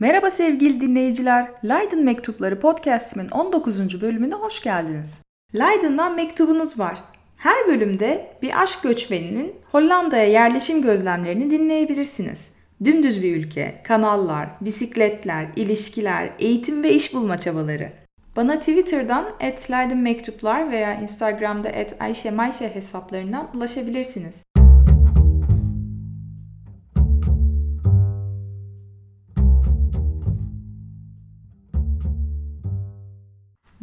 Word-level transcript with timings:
Merhaba 0.00 0.30
sevgili 0.30 0.80
dinleyiciler. 0.80 1.46
Leiden 1.64 2.04
Mektupları 2.04 2.60
podcastimin 2.60 3.28
19. 3.28 4.00
bölümüne 4.00 4.34
hoş 4.34 4.62
geldiniz. 4.62 5.22
Leiden'dan 5.54 6.14
mektubunuz 6.14 6.78
var. 6.78 7.02
Her 7.38 7.66
bölümde 7.66 8.36
bir 8.42 8.62
aşk 8.62 8.82
göçmeninin 8.82 9.52
Hollanda'ya 9.72 10.24
yerleşim 10.24 10.82
gözlemlerini 10.82 11.50
dinleyebilirsiniz. 11.50 12.48
Dümdüz 12.84 13.22
bir 13.22 13.36
ülke, 13.36 13.80
kanallar, 13.84 14.48
bisikletler, 14.60 15.46
ilişkiler, 15.56 16.30
eğitim 16.38 16.82
ve 16.82 16.92
iş 16.92 17.14
bulma 17.14 17.38
çabaları. 17.38 17.92
Bana 18.36 18.58
Twitter'dan 18.58 19.26
@leidenmektuplar 19.70 20.70
veya 20.70 21.00
Instagram'da 21.00 21.72
@ayşemayşe 22.00 22.74
hesaplarından 22.74 23.48
ulaşabilirsiniz. 23.54 24.34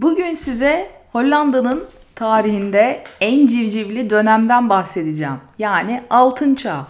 Bugün 0.02 0.34
size 0.34 0.90
Hollanda'nın 1.12 1.84
tarihinde 2.16 3.04
en 3.22 3.46
civcivli 3.46 4.10
dönemden 4.10 4.70
bahsedeceğim. 4.70 5.38
Yani 5.60 6.02
Altın 6.10 6.56
Çağ. 6.56 6.88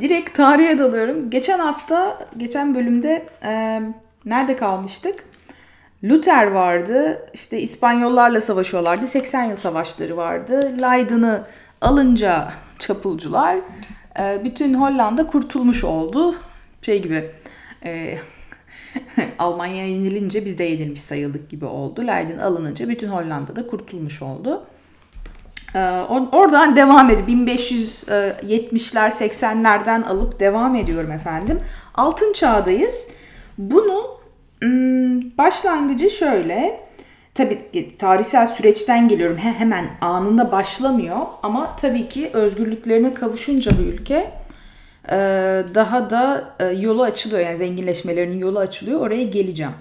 Direkt 0.00 0.34
tarihe 0.36 0.78
dalıyorum. 0.78 1.30
Geçen 1.30 1.58
hafta, 1.58 2.28
geçen 2.36 2.74
bölümde 2.74 3.26
e, 3.42 3.82
nerede 4.24 4.56
kalmıştık? 4.56 5.24
Luther 6.04 6.46
vardı. 6.46 7.26
İşte 7.34 7.60
İspanyollarla 7.60 8.40
savaşıyorlardı. 8.40 9.06
80 9.06 9.44
yıl 9.44 9.56
savaşları 9.56 10.16
vardı. 10.16 10.76
Leiden'ı 10.82 11.42
alınca 11.80 12.52
çapulcular 12.78 13.56
e, 14.18 14.44
bütün 14.44 14.74
Hollanda 14.74 15.26
kurtulmuş 15.26 15.84
oldu. 15.84 16.34
Şey 16.82 17.02
gibi 17.02 17.30
e, 17.84 18.18
Almanya 19.38 19.86
yenilince 19.86 20.44
biz 20.44 20.58
de 20.58 20.64
yenilmiş 20.64 21.00
sayıldık 21.00 21.50
gibi 21.50 21.64
oldu. 21.64 22.06
Leiden 22.06 22.38
alınınca 22.38 22.88
bütün 22.88 23.08
Hollanda'da 23.08 23.66
kurtulmuş 23.66 24.22
oldu. 24.22 24.66
Ee, 25.74 25.78
oradan 26.32 26.76
devam 26.76 27.10
ediyor. 27.10 27.28
1570'ler 27.28 29.10
80'lerden 29.10 30.02
alıp 30.02 30.40
devam 30.40 30.74
ediyorum 30.74 31.10
efendim. 31.10 31.58
Altın 31.94 32.32
çağdayız. 32.32 33.10
Bunu 33.58 34.06
hmm, 34.62 35.20
başlangıcı 35.38 36.10
şöyle. 36.10 36.82
Tabii 37.34 37.58
tarihsel 37.98 38.46
süreçten 38.46 39.08
geliyorum. 39.08 39.36
Hemen 39.36 39.86
anında 40.00 40.52
başlamıyor 40.52 41.16
ama 41.42 41.76
tabii 41.76 42.08
ki 42.08 42.30
özgürlüklerine 42.32 43.14
kavuşunca 43.14 43.72
bu 43.78 43.82
ülke 43.82 44.30
daha 45.74 46.10
da 46.10 46.54
e, 46.60 46.64
yolu 46.64 47.02
açılıyor. 47.02 47.40
Yani 47.40 47.56
zenginleşmelerinin 47.56 48.38
yolu 48.38 48.58
açılıyor. 48.58 49.00
Oraya 49.00 49.22
geleceğim. 49.22 49.72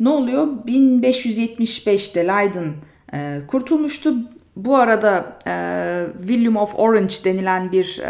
Ne 0.00 0.08
oluyor? 0.08 0.46
1575'te 0.66 2.26
Leiden 2.26 2.72
e, 3.14 3.40
kurtulmuştu. 3.46 4.14
Bu 4.56 4.76
arada 4.76 5.38
e, 5.46 6.06
William 6.26 6.56
of 6.56 6.74
Orange 6.74 7.14
denilen 7.24 7.72
bir 7.72 8.00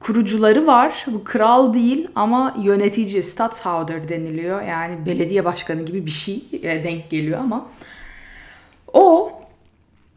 kurucuları 0.00 0.66
var. 0.66 1.04
Bu 1.06 1.24
kral 1.24 1.74
değil 1.74 2.08
ama 2.14 2.56
yönetici, 2.62 3.22
stadthouder 3.22 4.08
deniliyor. 4.08 4.62
Yani 4.62 5.06
belediye 5.06 5.44
başkanı 5.44 5.82
gibi 5.82 6.06
bir 6.06 6.10
şey 6.10 6.42
denk 6.62 7.10
geliyor 7.10 7.40
ama 7.40 7.66
o 8.92 9.32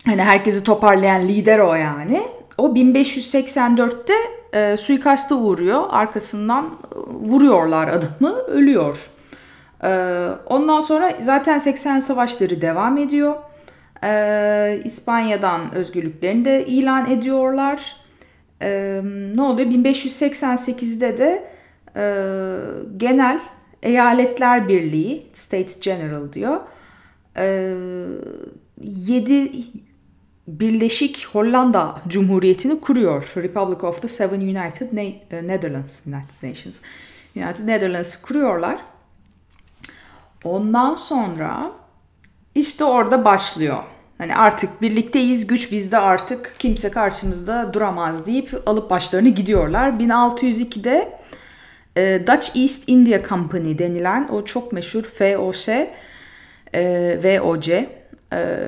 hani 0.05 0.21
herkesi 0.21 0.63
toparlayan 0.63 1.27
lider 1.27 1.59
o 1.59 1.75
yani. 1.75 2.23
O 2.57 2.67
1584'te 2.67 4.13
e, 4.53 4.77
suikasta 4.77 5.35
uğruyor. 5.35 5.83
Arkasından 5.89 6.65
e, 6.65 6.95
vuruyorlar 7.29 7.87
adamı, 7.87 8.37
ölüyor. 8.37 8.97
E, 9.83 9.89
ondan 10.45 10.79
sonra 10.79 11.13
zaten 11.21 11.59
80 11.59 11.99
savaşları 11.99 12.61
devam 12.61 12.97
ediyor. 12.97 13.35
E, 14.03 14.81
İspanya'dan 14.85 15.73
özgürlüklerini 15.75 16.45
de 16.45 16.65
ilan 16.65 17.09
ediyorlar. 17.11 17.95
E, 18.61 19.01
ne 19.35 19.41
oluyor? 19.41 19.67
1588'de 19.69 21.17
de 21.17 21.47
e, 21.95 22.03
genel 22.97 23.39
eyaletler 23.83 24.67
birliği, 24.67 25.25
States 25.33 25.79
General 25.79 26.33
diyor. 26.33 26.59
E, 27.37 27.73
7 28.81 29.51
Birleşik 30.47 31.27
Hollanda 31.31 32.01
Cumhuriyeti'ni 32.07 32.79
kuruyor. 32.79 33.31
Republic 33.37 33.83
of 33.87 34.01
the 34.01 34.07
Seven 34.07 34.39
United 34.39 34.93
Na- 34.93 35.41
Netherlands, 35.41 36.07
United 36.07 36.49
Nations. 36.49 36.77
United 37.35 37.67
Netherlands 37.67 38.21
kuruyorlar. 38.21 38.77
Ondan 40.43 40.93
sonra 40.93 41.71
işte 42.55 42.83
orada 42.85 43.25
başlıyor. 43.25 43.77
Hani 44.17 44.35
artık 44.35 44.81
birlikteyiz, 44.81 45.47
güç 45.47 45.71
bizde 45.71 45.97
artık 45.97 46.55
kimse 46.59 46.89
karşımızda 46.89 47.73
duramaz 47.73 48.25
deyip 48.25 48.61
alıp 48.65 48.89
başlarını 48.89 49.29
gidiyorlar. 49.29 49.89
1602'de 49.89 51.19
e, 51.97 52.27
Dutch 52.27 52.57
East 52.57 52.83
India 52.87 53.23
Company 53.29 53.77
denilen 53.77 54.27
o 54.27 54.45
çok 54.45 54.71
meşhur 54.71 55.03
FOC, 55.03 55.89
e, 56.73 56.81
VOC, 57.23 57.89
e, 58.33 58.67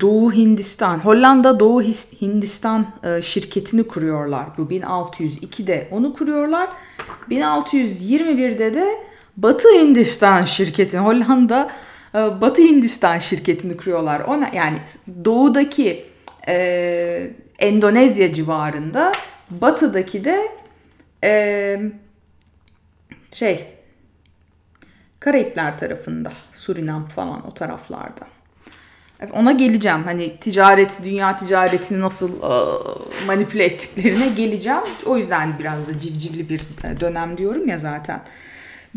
Doğu 0.00 0.32
Hindistan, 0.32 0.98
Hollanda 0.98 1.60
Doğu 1.60 1.82
Hindistan 2.20 2.86
e, 3.02 3.22
şirketini 3.22 3.84
kuruyorlar. 3.84 4.46
Bu 4.58 4.62
1602'de 4.62 5.88
onu 5.90 6.14
kuruyorlar. 6.14 6.68
1621'de 7.30 8.74
de 8.74 8.98
Batı 9.36 9.68
Hindistan 9.68 10.44
şirketini, 10.44 11.00
Hollanda 11.00 11.70
e, 12.14 12.18
Batı 12.40 12.62
Hindistan 12.62 13.18
şirketini 13.18 13.76
kuruyorlar. 13.76 14.20
Ona 14.20 14.50
yani 14.54 14.78
doğudaki 15.24 16.04
e, 16.48 17.30
Endonezya 17.58 18.32
civarında, 18.32 19.12
batıdaki 19.50 20.24
de 20.24 20.48
e, 21.24 21.80
şey 23.32 23.66
Karayipler 25.20 25.78
tarafında, 25.78 26.32
Surinam 26.52 27.08
falan 27.08 27.46
o 27.46 27.54
taraflarda. 27.54 28.39
Ona 29.32 29.52
geleceğim. 29.52 30.02
Hani 30.04 30.36
ticaret, 30.36 31.00
dünya 31.04 31.36
ticaretini 31.36 32.00
nasıl 32.00 32.30
e, 32.30 32.52
manipüle 33.26 33.64
ettiklerine 33.64 34.28
geleceğim. 34.28 34.80
O 35.06 35.16
yüzden 35.16 35.52
biraz 35.58 35.88
da 35.88 35.98
civcivli 35.98 36.48
bir 36.48 36.60
e, 36.60 37.00
dönem 37.00 37.38
diyorum 37.38 37.68
ya 37.68 37.78
zaten. 37.78 38.20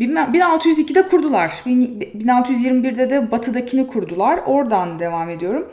1602'de 0.00 1.08
kurdular. 1.08 1.52
1621'de 1.66 3.10
de 3.10 3.30
batıdakini 3.30 3.86
kurdular. 3.86 4.40
Oradan 4.46 4.98
devam 4.98 5.30
ediyorum. 5.30 5.68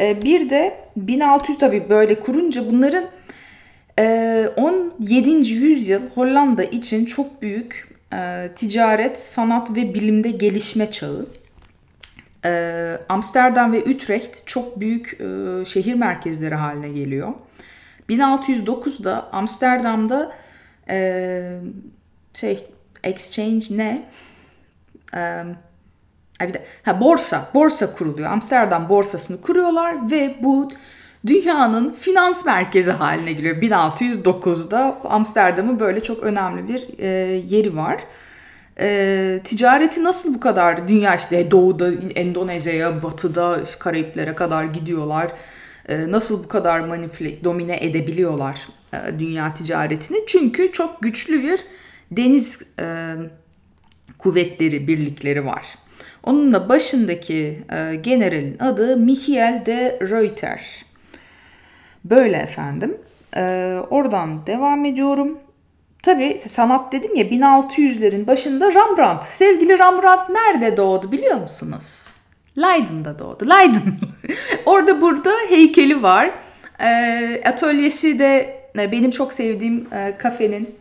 E, 0.00 0.22
bir 0.22 0.50
de 0.50 0.76
1600 0.96 1.58
tabii 1.58 1.88
böyle 1.88 2.20
kurunca 2.20 2.70
bunların 2.70 3.04
17. 4.56 5.30
yüzyıl 5.52 6.02
Hollanda 6.14 6.64
için 6.64 7.04
çok 7.04 7.42
büyük 7.42 7.88
ticaret, 8.56 9.20
sanat 9.20 9.76
ve 9.76 9.94
bilimde 9.94 10.30
gelişme 10.30 10.90
çağı. 10.90 11.26
Ee, 12.44 12.98
Amsterdam 13.08 13.72
ve 13.72 13.84
Utrecht 13.84 14.46
çok 14.46 14.80
büyük 14.80 15.20
e, 15.20 15.64
şehir 15.64 15.94
merkezleri 15.94 16.54
haline 16.54 16.88
geliyor. 16.88 17.32
1609'da 18.08 19.32
Amsterdam'da 19.32 20.32
e, 20.90 21.60
şey 22.34 22.66
exchange 23.04 23.66
ne? 23.70 24.08
E, 25.14 25.18
de, 26.54 26.64
ha, 26.84 27.00
borsa, 27.00 27.50
borsa 27.54 27.92
kuruluyor. 27.92 28.30
Amsterdam 28.30 28.88
borsasını 28.88 29.40
kuruyorlar 29.40 30.10
ve 30.10 30.36
bu 30.42 30.70
dünyanın 31.26 31.92
finans 32.00 32.46
merkezi 32.46 32.90
haline 32.90 33.32
geliyor. 33.32 33.56
1609'da 33.56 35.00
Amsterdam'ın 35.04 35.80
böyle 35.80 36.02
çok 36.02 36.22
önemli 36.22 36.68
bir 36.68 36.98
e, 36.98 37.06
yeri 37.48 37.76
var 37.76 38.00
e, 38.80 39.40
ticareti 39.44 40.04
nasıl 40.04 40.34
bu 40.34 40.40
kadar 40.40 40.88
dünya 40.88 41.16
işte 41.16 41.50
doğuda 41.50 41.90
Endonezya'ya, 42.14 43.02
batıda 43.02 43.60
Karayiplere 43.78 44.34
kadar 44.34 44.64
gidiyorlar. 44.64 45.32
E, 45.88 46.10
nasıl 46.10 46.44
bu 46.44 46.48
kadar 46.48 46.80
manipüle, 46.80 47.44
domine 47.44 47.76
edebiliyorlar 47.80 48.68
e, 48.92 49.18
dünya 49.18 49.54
ticaretini? 49.54 50.18
Çünkü 50.26 50.72
çok 50.72 51.02
güçlü 51.02 51.42
bir 51.42 51.64
deniz 52.10 52.74
e, 52.80 53.14
kuvvetleri, 54.18 54.88
birlikleri 54.88 55.46
var. 55.46 55.66
Onun 56.24 56.52
da 56.52 56.68
başındaki 56.68 57.58
e, 57.72 57.94
generalin 57.94 58.58
adı 58.58 58.96
Michiel 58.96 59.62
de 59.66 59.98
Reuter. 60.00 60.84
Böyle 62.04 62.36
efendim. 62.36 62.96
E, 63.36 63.74
oradan 63.90 64.46
devam 64.46 64.84
ediyorum. 64.84 65.38
Tabii 66.02 66.40
sanat 66.48 66.92
dedim 66.92 67.14
ya 67.14 67.24
1600'lerin 67.24 68.26
başında 68.26 68.74
Rembrandt. 68.74 69.24
Sevgili 69.24 69.78
Rembrandt 69.78 70.28
nerede 70.28 70.76
doğdu 70.76 71.12
biliyor 71.12 71.40
musunuz? 71.40 72.12
Leiden'da 72.58 73.18
doğdu. 73.18 73.44
Leiden. 73.48 73.94
Orada 74.66 75.00
burada 75.00 75.30
heykeli 75.48 76.02
var. 76.02 76.34
E, 76.80 77.42
atölyesi 77.44 78.18
de 78.18 78.60
e, 78.78 78.92
benim 78.92 79.10
çok 79.10 79.32
sevdiğim 79.32 79.94
e, 79.94 80.18
kafenin 80.18 80.78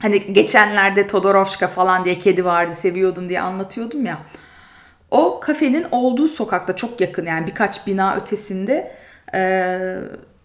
Hani 0.00 0.32
geçenlerde 0.32 1.06
Todorovşka 1.06 1.68
falan 1.68 2.04
diye 2.04 2.18
kedi 2.18 2.44
vardı 2.44 2.74
seviyordum 2.74 3.28
diye 3.28 3.40
anlatıyordum 3.40 4.06
ya. 4.06 4.18
O 5.10 5.40
kafenin 5.40 5.86
olduğu 5.90 6.28
sokakta 6.28 6.76
çok 6.76 7.00
yakın 7.00 7.26
yani 7.26 7.46
birkaç 7.46 7.86
bina 7.86 8.16
ötesinde 8.16 8.92
e, 9.34 9.40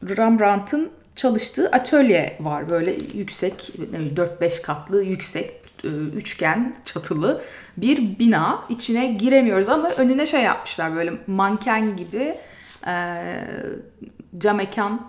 Rembrandt'ın 0.04 0.92
çalıştığı 1.16 1.70
atölye 1.70 2.38
var. 2.40 2.70
Böyle 2.70 2.96
yüksek 3.14 3.72
4-5 4.16 4.62
katlı 4.62 5.04
yüksek 5.04 5.52
e, 5.84 5.88
üçgen 5.88 6.76
çatılı 6.86 7.42
bir 7.78 8.20
bina. 8.20 8.64
İçine 8.70 9.08
giremiyoruz 9.08 9.70
ama 9.70 9.90
önüne 9.90 10.26
şey 10.26 10.42
yapmışlar 10.42 10.96
böyle 10.96 11.14
manken 11.28 11.98
gibi 11.98 12.36
e, 12.88 13.24
cam 14.38 14.58
mekan 14.58 15.08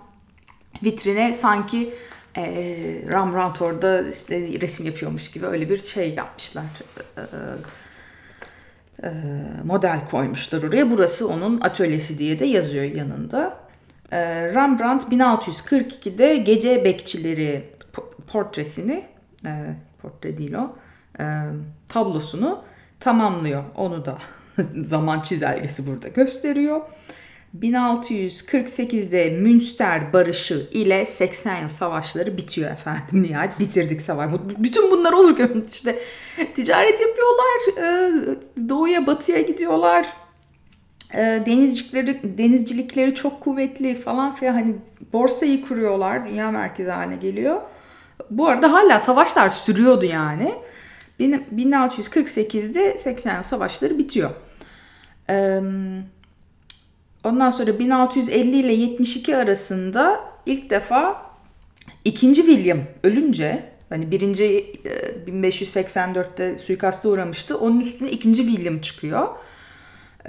vitrine 0.83 1.33
sanki 1.33 1.93
e, 2.37 2.43
Rembrandt 3.11 3.61
orada 3.61 4.09
işte 4.09 4.61
resim 4.61 4.85
yapıyormuş 4.85 5.31
gibi 5.31 5.45
öyle 5.45 5.69
bir 5.69 5.77
şey 5.77 6.13
yapmışlar. 6.13 6.63
E, 7.17 7.21
e, 9.03 9.09
model 9.63 10.05
koymuşlar 10.11 10.63
oraya. 10.63 10.91
Burası 10.91 11.27
onun 11.27 11.61
atölyesi 11.61 12.19
diye 12.19 12.39
de 12.39 12.45
yazıyor 12.45 12.83
yanında. 12.83 13.66
E, 14.11 14.19
Rembrandt 14.53 15.03
1642'de 15.03 16.37
gece 16.37 16.83
bekçileri 16.83 17.69
portresini, 18.27 19.05
e, 19.45 19.49
portre 20.01 20.37
değil 20.37 20.53
o, 20.53 20.75
e, 21.19 21.25
tablosunu 21.89 22.63
tamamlıyor. 22.99 23.63
Onu 23.75 24.05
da 24.05 24.17
zaman 24.85 25.21
çizelgesi 25.21 25.87
burada 25.87 26.07
gösteriyor. 26.07 26.81
1648'de 27.61 29.29
Münster 29.29 30.13
Barışı 30.13 30.67
ile 30.71 31.05
80 31.05 31.61
yıl 31.61 31.69
savaşları 31.69 32.37
bitiyor 32.37 32.71
efendim. 32.71 33.03
Nihayet 33.23 33.59
bitirdik 33.59 34.01
savaş. 34.01 34.29
Bütün 34.57 34.91
bunlar 34.91 35.13
olurken 35.13 35.63
işte 35.71 35.99
ticaret 36.55 36.99
yapıyorlar, 37.01 37.77
e, 37.77 38.69
doğuya 38.69 39.07
batıya 39.07 39.41
gidiyorlar. 39.41 40.07
E, 41.13 41.43
denizcilikleri, 41.45 42.37
denizcilikleri 42.37 43.15
çok 43.15 43.41
kuvvetli 43.41 43.95
falan 43.95 44.35
filan 44.35 44.53
hani 44.53 44.75
borsayı 45.13 45.61
kuruyorlar. 45.61 46.29
Dünya 46.29 46.51
merkezi 46.51 46.89
haline 46.89 47.15
geliyor. 47.15 47.61
Bu 48.29 48.47
arada 48.47 48.73
hala 48.73 48.99
savaşlar 48.99 49.49
sürüyordu 49.49 50.05
yani. 50.05 50.53
1648'de 51.19 52.97
80 52.99 53.35
yıl 53.35 53.43
savaşları 53.43 53.97
bitiyor. 53.97 54.29
Ondan 57.23 57.49
sonra 57.49 57.79
1650 57.79 58.57
ile 58.57 58.73
72 58.73 59.37
arasında 59.37 60.19
ilk 60.45 60.69
defa 60.69 61.21
ikinci 62.05 62.41
William 62.41 62.79
ölünce 63.03 63.63
hani 63.89 64.11
birinci 64.11 64.73
1584'te 65.27 66.45
e, 66.45 66.57
suikasta 66.57 67.09
uğramıştı. 67.09 67.57
Onun 67.57 67.79
üstüne 67.79 68.11
ikinci 68.11 68.41
William 68.47 68.81
çıkıyor. 68.81 69.27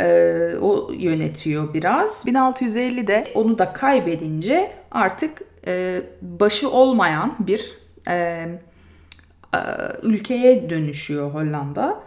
Ee, 0.01 0.57
o 0.61 0.93
yönetiyor 0.93 1.75
biraz. 1.75 2.25
1650'de 2.27 3.25
onu 3.35 3.59
da 3.59 3.73
kaybedince 3.73 4.73
artık 4.91 5.43
e, 5.67 6.03
başı 6.23 6.71
olmayan 6.71 7.37
bir 7.39 7.79
e, 8.09 8.15
e, 8.15 9.59
ülkeye 10.03 10.71
dönüşüyor 10.71 11.35
Hollanda 11.35 12.03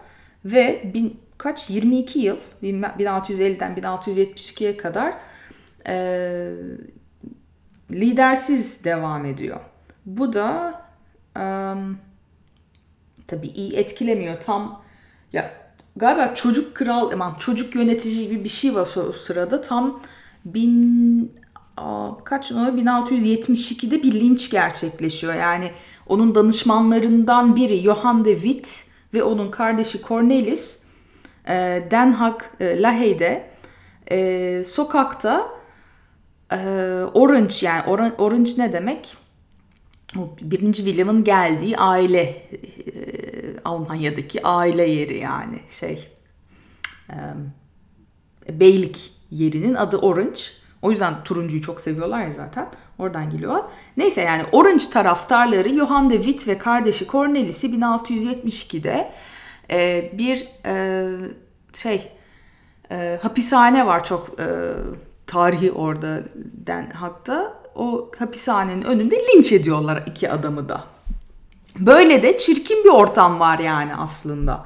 ve 0.46 0.82
bin, 0.94 1.20
kaç 1.38 1.70
22 1.70 2.20
yıl 2.20 2.38
1650'den 2.64 3.76
1672'ye 3.76 4.78
kadar 4.78 5.14
e, 5.88 6.52
lidersiz 7.92 8.86
devam 8.86 9.26
ediyor. 9.26 9.60
Bu 10.06 10.34
da 10.34 10.82
e, 11.38 11.44
tabii 13.28 13.48
iyi 13.48 13.76
etkilemiyor 13.76 14.40
tam 14.40 14.84
ya 15.34 15.61
galiba 15.96 16.36
çocuk 16.36 16.76
kral 16.76 17.12
aman 17.12 17.34
çocuk 17.34 17.76
yönetici 17.76 18.28
gibi 18.28 18.44
bir 18.44 18.50
şey 18.50 18.76
var 18.76 18.90
o 19.10 19.14
sırada 19.14 19.62
tam 19.62 20.02
bin 20.46 21.32
kaç 22.24 22.52
o 22.52 22.56
1672'de 22.56 24.04
bir 24.04 24.14
linç 24.14 24.52
gerçekleşiyor. 24.52 25.34
Yani 25.34 25.72
onun 26.08 26.36
danışmanlarından 26.36 27.56
biri 27.56 27.82
Johann 27.82 28.26
de 28.26 28.36
Witt 28.36 28.86
ve 29.14 29.24
onun 29.24 29.52
kardeşi 29.52 30.02
Cornelis 30.02 30.84
e, 31.48 31.84
Den 31.92 32.12
Haag 32.12 32.42
e, 32.60 32.82
Lahey'de 32.82 33.50
e, 34.12 34.64
sokakta 34.64 35.48
e, 36.52 36.58
Orange 37.14 37.56
yani 37.62 37.84
Orange, 38.18 38.52
ne 38.58 38.74
demek? 38.74 39.18
Birinci 40.42 40.84
William'ın 40.84 41.24
geldiği 41.24 41.78
aile 41.78 42.50
Almanya'daki 43.66 44.44
aile 44.44 44.90
yeri 44.90 45.18
yani 45.18 45.60
şey 45.70 46.08
e, 47.10 47.16
beylik 48.50 49.12
yerinin 49.32 49.76
adı 49.76 49.98
Orange. 49.98 50.42
O 50.82 50.92
yüzden 50.92 51.24
turuncuyu 51.24 51.62
çok 51.62 51.82
seviyorlar 51.82 52.22
ya 52.22 52.34
zaten. 52.34 52.68
Oradan 53.00 53.30
geliyor. 53.30 53.64
Neyse 53.98 54.22
yani 54.22 54.44
Orange 54.52 54.84
taraftarları 54.94 55.70
Johann 55.70 56.10
de 56.10 56.24
Witt 56.24 56.48
ve 56.48 56.58
kardeşi 56.58 57.08
Cornelis'i 57.08 57.68
1672'de 57.68 59.12
e, 59.70 60.12
bir 60.18 60.48
e, 60.66 61.06
şey 61.74 62.12
e, 62.92 63.20
hapishane 63.22 63.86
var 63.86 64.04
çok 64.04 64.40
e, 64.40 64.48
tarihi 65.28 65.72
orada 65.72 66.24
Den 66.68 66.90
Haag'da. 66.90 67.62
O 67.76 68.12
hapishanenin 68.20 68.82
önünde 68.82 69.16
linç 69.16 69.52
ediyorlar 69.52 70.04
iki 70.06 70.32
adamı 70.32 70.70
da. 70.70 70.84
Böyle 71.80 72.24
de 72.24 72.38
çirkin 72.38 72.84
bir 72.84 72.90
ortam 72.90 73.40
var 73.40 73.60
yani 73.60 73.96
aslında. 73.96 74.66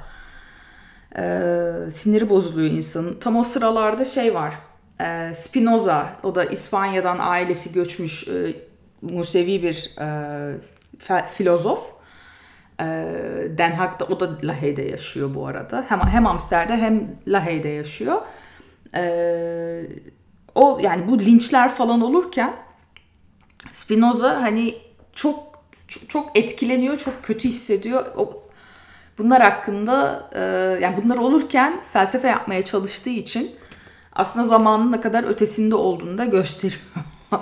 Ee, 1.17 1.71
siniri 1.93 2.29
bozuluyor 2.29 2.71
insanın. 2.71 3.19
Tam 3.19 3.35
o 3.35 3.43
sıralarda 3.43 4.05
şey 4.05 4.33
var. 4.33 4.53
E, 5.01 5.35
Spinoza, 5.35 6.13
o 6.23 6.35
da 6.35 6.45
İspanya'dan 6.45 7.17
ailesi 7.19 7.73
göçmüş 7.73 8.27
e, 8.27 8.53
Musevi 9.01 9.63
bir 9.63 9.95
e, 9.99 11.21
filozof. 11.31 11.95
Ee, 12.81 12.85
Den 13.57 13.71
Haag'da 13.71 14.05
o 14.05 14.19
da 14.19 14.37
Lahey'de 14.43 14.81
yaşıyor 14.81 15.35
bu 15.35 15.47
arada. 15.47 15.85
Hem, 15.89 15.99
hem 15.99 16.27
Amsterdam'da 16.27 16.81
hem 16.81 17.15
Lahey'de 17.27 17.69
yaşıyor. 17.69 18.21
Ee, 18.95 19.85
o 20.55 20.79
yani 20.81 21.07
bu 21.07 21.19
linçler 21.19 21.71
falan 21.71 22.01
olurken 22.01 22.53
Spinoza 23.73 24.41
hani 24.41 24.77
çok 25.13 25.44
çok, 25.87 26.09
çok 26.09 26.37
etkileniyor, 26.37 26.97
çok 26.97 27.23
kötü 27.23 27.49
hissediyor. 27.49 28.05
O, 28.17 28.43
bunlar 29.17 29.41
hakkında 29.41 30.29
e, 30.33 30.39
yani 30.81 31.03
bunlar 31.03 31.17
olurken 31.17 31.81
felsefe 31.93 32.27
yapmaya 32.27 32.61
çalıştığı 32.61 33.09
için 33.09 33.55
aslında 34.13 34.47
zamanın 34.47 34.91
ne 34.91 35.01
kadar 35.01 35.23
ötesinde 35.23 35.75
olduğunu 35.75 36.17
da 36.17 36.25
gösteriyor. 36.25 36.81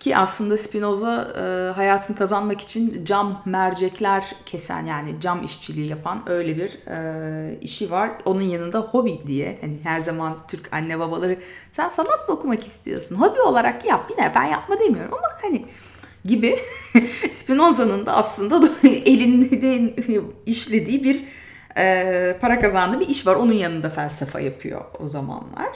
Ki 0.00 0.16
aslında 0.16 0.58
Spinoza 0.58 1.32
e, 1.38 1.72
hayatını 1.72 2.16
kazanmak 2.16 2.60
için 2.60 3.04
cam 3.04 3.42
mercekler 3.44 4.32
kesen 4.46 4.86
yani 4.86 5.20
cam 5.20 5.44
işçiliği 5.44 5.90
yapan 5.90 6.22
öyle 6.26 6.56
bir 6.56 6.86
e, 6.86 7.58
işi 7.60 7.90
var. 7.90 8.10
Onun 8.24 8.40
yanında 8.40 8.80
hobi 8.80 9.26
diye 9.26 9.58
hani 9.60 9.78
her 9.82 10.00
zaman 10.00 10.36
Türk 10.48 10.72
anne 10.72 10.98
babaları 10.98 11.38
sen 11.72 11.88
sanat 11.88 12.28
mı 12.28 12.34
okumak 12.34 12.66
istiyorsun? 12.66 13.16
Hobi 13.16 13.40
olarak 13.40 13.84
yap 13.84 14.10
yine 14.10 14.32
ben 14.34 14.44
yapma 14.44 14.80
demiyorum 14.80 15.14
ama 15.14 15.28
hani 15.42 15.66
gibi 16.24 16.56
Spinoza'nın 17.32 18.06
da 18.06 18.16
aslında 18.16 18.68
elinde 18.84 19.94
işlediği 20.46 21.04
bir 21.04 21.24
e, 21.76 22.36
para 22.40 22.58
kazandığı 22.58 23.00
bir 23.00 23.08
iş 23.08 23.26
var. 23.26 23.36
Onun 23.36 23.52
yanında 23.52 23.90
felsefe 23.90 24.42
yapıyor 24.42 24.84
o 25.00 25.08
zamanlar. 25.08 25.68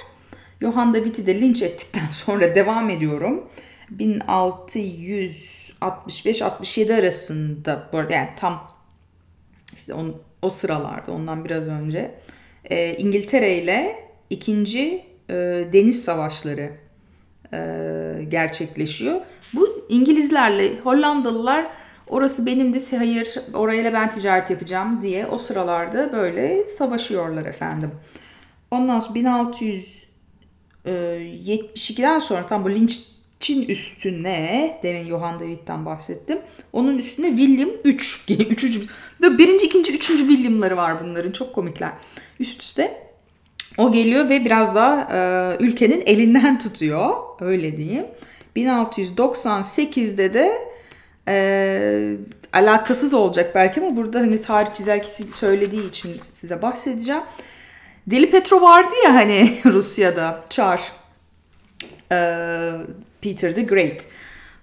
Johann 0.61 0.95
de 0.95 1.05
Witt'i 1.05 1.26
de 1.26 1.40
linç 1.40 1.62
ettikten 1.62 2.07
sonra 2.11 2.55
devam 2.55 2.90
ediyorum. 2.90 3.45
1665-67 3.99 6.99
arasında 6.99 7.88
bu 7.93 7.99
arada 7.99 8.12
yani 8.12 8.28
tam 8.37 8.71
işte 9.76 9.95
on, 9.95 10.17
o 10.43 10.50
sıralarda 10.50 11.12
ondan 11.12 11.45
biraz 11.45 11.62
önce 11.62 12.14
e, 12.64 12.97
İngiltere 12.97 13.57
ile 13.57 14.05
ikinci 14.31 15.05
e, 15.31 15.35
deniz 15.73 16.05
savaşları 16.05 16.71
e, 17.52 17.59
gerçekleşiyor. 18.28 19.21
Bu 19.55 19.77
İngilizlerle 19.88 20.78
Hollandalılar 20.78 21.66
orası 22.07 22.47
benim 22.47 22.75
de 22.75 22.97
hayır 22.97 23.35
orayla 23.54 23.92
ben 23.92 24.11
ticaret 24.11 24.50
yapacağım 24.50 25.02
diye 25.02 25.26
o 25.26 25.38
sıralarda 25.38 26.12
böyle 26.12 26.68
savaşıyorlar 26.68 27.45
efendim. 27.45 27.90
Ondan 28.71 29.00
sonra 29.00 29.18
1672'den 30.85 32.18
sonra 32.18 32.47
tam 32.47 32.64
bu 32.64 32.71
linç 32.71 33.09
Çin 33.40 33.68
üstüne 33.68 34.78
demin 34.83 35.04
Johann 35.09 35.40
David'den 35.40 35.87
bahsettim. 35.87 36.38
Onun 36.73 36.99
üstüne 36.99 37.28
William 37.28 37.71
3. 37.85 38.25
Üçüncü, 38.30 38.80
birinci, 39.23 39.66
ikinci, 39.66 39.95
üçüncü 39.95 40.28
William'ları 40.28 40.76
var 40.76 41.04
bunların. 41.04 41.33
Çok 41.33 41.54
komikler. 41.54 41.92
Üst 42.40 42.62
üste. 42.62 43.09
O 43.78 43.92
geliyor 43.92 44.28
ve 44.28 44.45
biraz 44.45 44.75
daha 44.75 45.09
e, 45.12 45.57
ülkenin 45.64 46.02
elinden 46.07 46.59
tutuyor. 46.59 47.11
Öyle 47.40 47.76
diyeyim. 47.76 48.07
1698'de 48.67 50.35
de 50.35 50.69
Ee, 51.31 52.17
alakasız 52.53 53.15
olacak 53.15 53.53
belki 53.55 53.81
ama 53.81 53.97
burada 53.97 54.21
hani 54.21 54.41
tarih 54.41 54.75
çizelgesi 54.75 55.33
söylediği 55.33 55.88
için 55.88 56.19
size 56.19 56.62
bahsedeceğim. 56.62 57.23
Deli 58.07 58.31
Petro 58.31 58.62
vardı 58.62 58.95
ya 59.05 59.15
hani 59.15 59.59
Rusya'da 59.65 60.45
Çar. 60.49 60.93
Ee, 62.12 62.73
Peter 63.21 63.55
the 63.55 63.62
Great. 63.62 64.07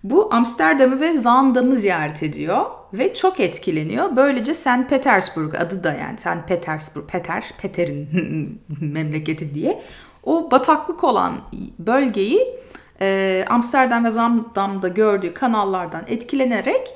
Bu 0.03 0.33
Amsterdam'ı 0.33 0.99
ve 0.99 1.17
Zaandam'ı 1.17 1.75
ziyaret 1.75 2.23
ediyor 2.23 2.65
ve 2.93 3.13
çok 3.13 3.39
etkileniyor. 3.39 4.15
Böylece 4.15 4.53
St. 4.53 4.89
Petersburg 4.89 5.55
adı 5.55 5.83
da 5.83 5.93
yani 5.93 6.17
St. 6.17 6.47
Petersburg, 6.47 7.09
Peter, 7.09 7.43
Peter'in 7.61 8.61
memleketi 8.81 9.55
diye 9.55 9.81
o 10.23 10.51
bataklık 10.51 11.03
olan 11.03 11.41
bölgeyi 11.79 12.55
e, 13.01 13.45
Amsterdam 13.49 14.05
ve 14.05 14.09
Zaandam'da 14.09 14.87
gördüğü 14.87 15.33
kanallardan 15.33 16.03
etkilenerek 16.07 16.93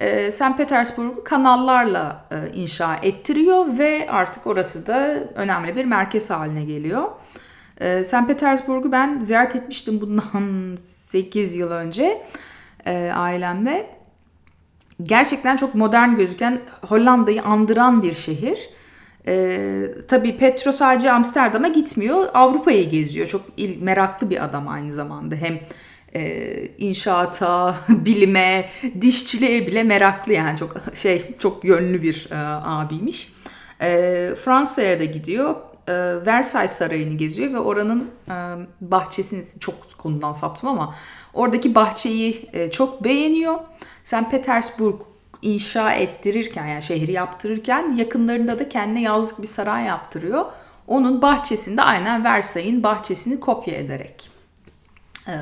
e, 0.00 0.32
St. 0.32 0.56
Petersburg'u 0.56 1.24
kanallarla 1.24 2.24
e, 2.30 2.52
inşa 2.54 2.96
ettiriyor 2.96 3.78
ve 3.78 4.06
artık 4.10 4.46
orası 4.46 4.86
da 4.86 5.18
önemli 5.34 5.76
bir 5.76 5.84
merkez 5.84 6.30
haline 6.30 6.64
geliyor. 6.64 7.08
E, 7.80 8.04
St. 8.04 8.26
Petersburg'u 8.26 8.92
ben 8.92 9.20
ziyaret 9.20 9.56
etmiştim 9.56 10.00
bundan 10.00 10.76
8 10.82 11.54
yıl 11.54 11.70
önce 11.70 12.22
e, 12.86 13.10
ailemle. 13.14 13.98
Gerçekten 15.02 15.56
çok 15.56 15.74
modern 15.74 16.16
gözüken 16.16 16.60
Hollanda'yı 16.88 17.42
andıran 17.42 18.02
bir 18.02 18.14
şehir. 18.14 18.70
Ee, 19.28 19.90
tabii 20.08 20.38
Petro 20.38 20.72
sadece 20.72 21.12
Amsterdam'a 21.12 21.68
gitmiyor. 21.68 22.28
Avrupa'yı 22.34 22.90
geziyor. 22.90 23.26
Çok 23.26 23.42
il, 23.56 23.82
meraklı 23.82 24.30
bir 24.30 24.44
adam 24.44 24.68
aynı 24.68 24.92
zamanda. 24.92 25.34
Hem 25.34 25.60
e, 26.14 26.52
inşaata, 26.78 27.76
bilime, 27.88 28.68
dişçiliğe 29.00 29.66
bile 29.66 29.82
meraklı 29.82 30.32
yani 30.32 30.58
çok 30.58 30.76
şey 30.94 31.36
çok 31.38 31.64
yönlü 31.64 32.02
bir 32.02 32.28
e, 32.30 32.36
abiymiş. 32.64 33.32
E, 33.80 34.34
Fransa'ya 34.44 35.00
da 35.00 35.04
gidiyor. 35.04 35.54
E, 35.88 36.26
Versailles 36.26 36.72
Sarayı'nı 36.72 37.14
geziyor 37.14 37.52
ve 37.52 37.58
oranın 37.58 38.10
e, 38.28 38.34
bahçesini 38.80 39.44
çok 39.60 39.98
konudan 39.98 40.32
saptım 40.32 40.68
ama 40.68 40.94
oradaki 41.34 41.74
bahçeyi 41.74 42.48
e, 42.52 42.70
çok 42.70 43.04
beğeniyor. 43.04 43.58
St. 44.04 44.30
Petersburg 44.30 45.00
inşa 45.42 45.92
ettirirken 45.92 46.66
yani 46.66 46.82
şehri 46.82 47.12
yaptırırken 47.12 47.96
yakınlarında 47.96 48.58
da 48.58 48.68
kendine 48.68 49.02
yazlık 49.02 49.42
bir 49.42 49.46
saray 49.46 49.84
yaptırıyor. 49.84 50.44
Onun 50.86 51.22
bahçesinde 51.22 51.82
aynen 51.82 52.24
Versailles'in 52.24 52.82
bahçesini 52.82 53.40
kopya 53.40 53.74
ederek 53.74 54.30
e, 55.28 55.34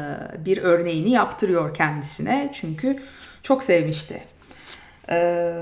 bir 0.45 0.59
örneğini 0.59 1.11
yaptırıyor 1.11 1.75
kendisine. 1.75 2.51
Çünkü 2.53 3.03
çok 3.43 3.65
sevmişti. 3.65 4.23
Ee, 5.11 5.55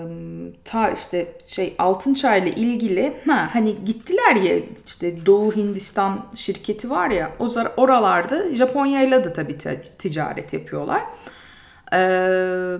ta 0.64 0.90
işte 0.90 1.32
şey 1.46 1.74
Altın 1.78 2.14
ile 2.14 2.50
ilgili 2.50 3.16
ha 3.26 3.48
hani 3.52 3.84
gittiler 3.84 4.36
ya 4.36 4.60
işte 4.86 5.26
Doğu 5.26 5.56
Hindistan 5.56 6.26
şirketi 6.34 6.90
var 6.90 7.10
ya 7.10 7.32
o 7.38 7.50
oralarda 7.76 8.54
Japonya 8.54 9.02
ile 9.02 9.24
de 9.24 9.32
tabii 9.32 9.58
ticaret 9.98 10.52
yapıyorlar. 10.52 11.02
Ee, 11.92 12.78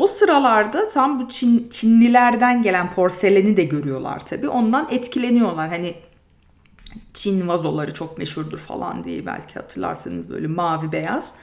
o 0.00 0.06
sıralarda 0.06 0.88
tam 0.88 1.20
bu 1.20 1.28
Çin, 1.28 1.68
Çinlilerden 1.70 2.62
gelen 2.62 2.94
porseleni 2.94 3.56
de 3.56 3.64
görüyorlar 3.64 4.26
tabii. 4.26 4.48
Ondan 4.48 4.88
etkileniyorlar. 4.90 5.68
Hani 5.68 5.94
Çin 7.14 7.48
vazoları 7.48 7.94
çok 7.94 8.18
meşhurdur 8.18 8.58
falan 8.58 9.04
diye 9.04 9.26
belki 9.26 9.54
hatırlarsanız 9.54 10.30
böyle 10.30 10.46
mavi 10.46 10.92
beyaz. 10.92 11.34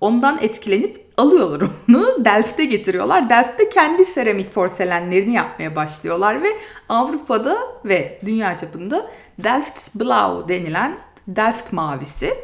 Ondan 0.00 0.38
etkilenip 0.42 1.06
alıyorlar 1.16 1.68
onu. 1.88 2.24
Delft'e 2.24 2.64
getiriyorlar. 2.64 3.28
Delft'te 3.28 3.68
kendi 3.68 4.04
seramik 4.04 4.54
porselenlerini 4.54 5.34
yapmaya 5.34 5.76
başlıyorlar 5.76 6.42
ve 6.42 6.48
Avrupa'da 6.88 7.56
ve 7.84 8.18
dünya 8.26 8.56
çapında 8.56 9.10
Delft 9.38 9.94
Blau 9.94 10.48
denilen 10.48 10.98
Delft 11.28 11.72
mavisi 11.72 12.34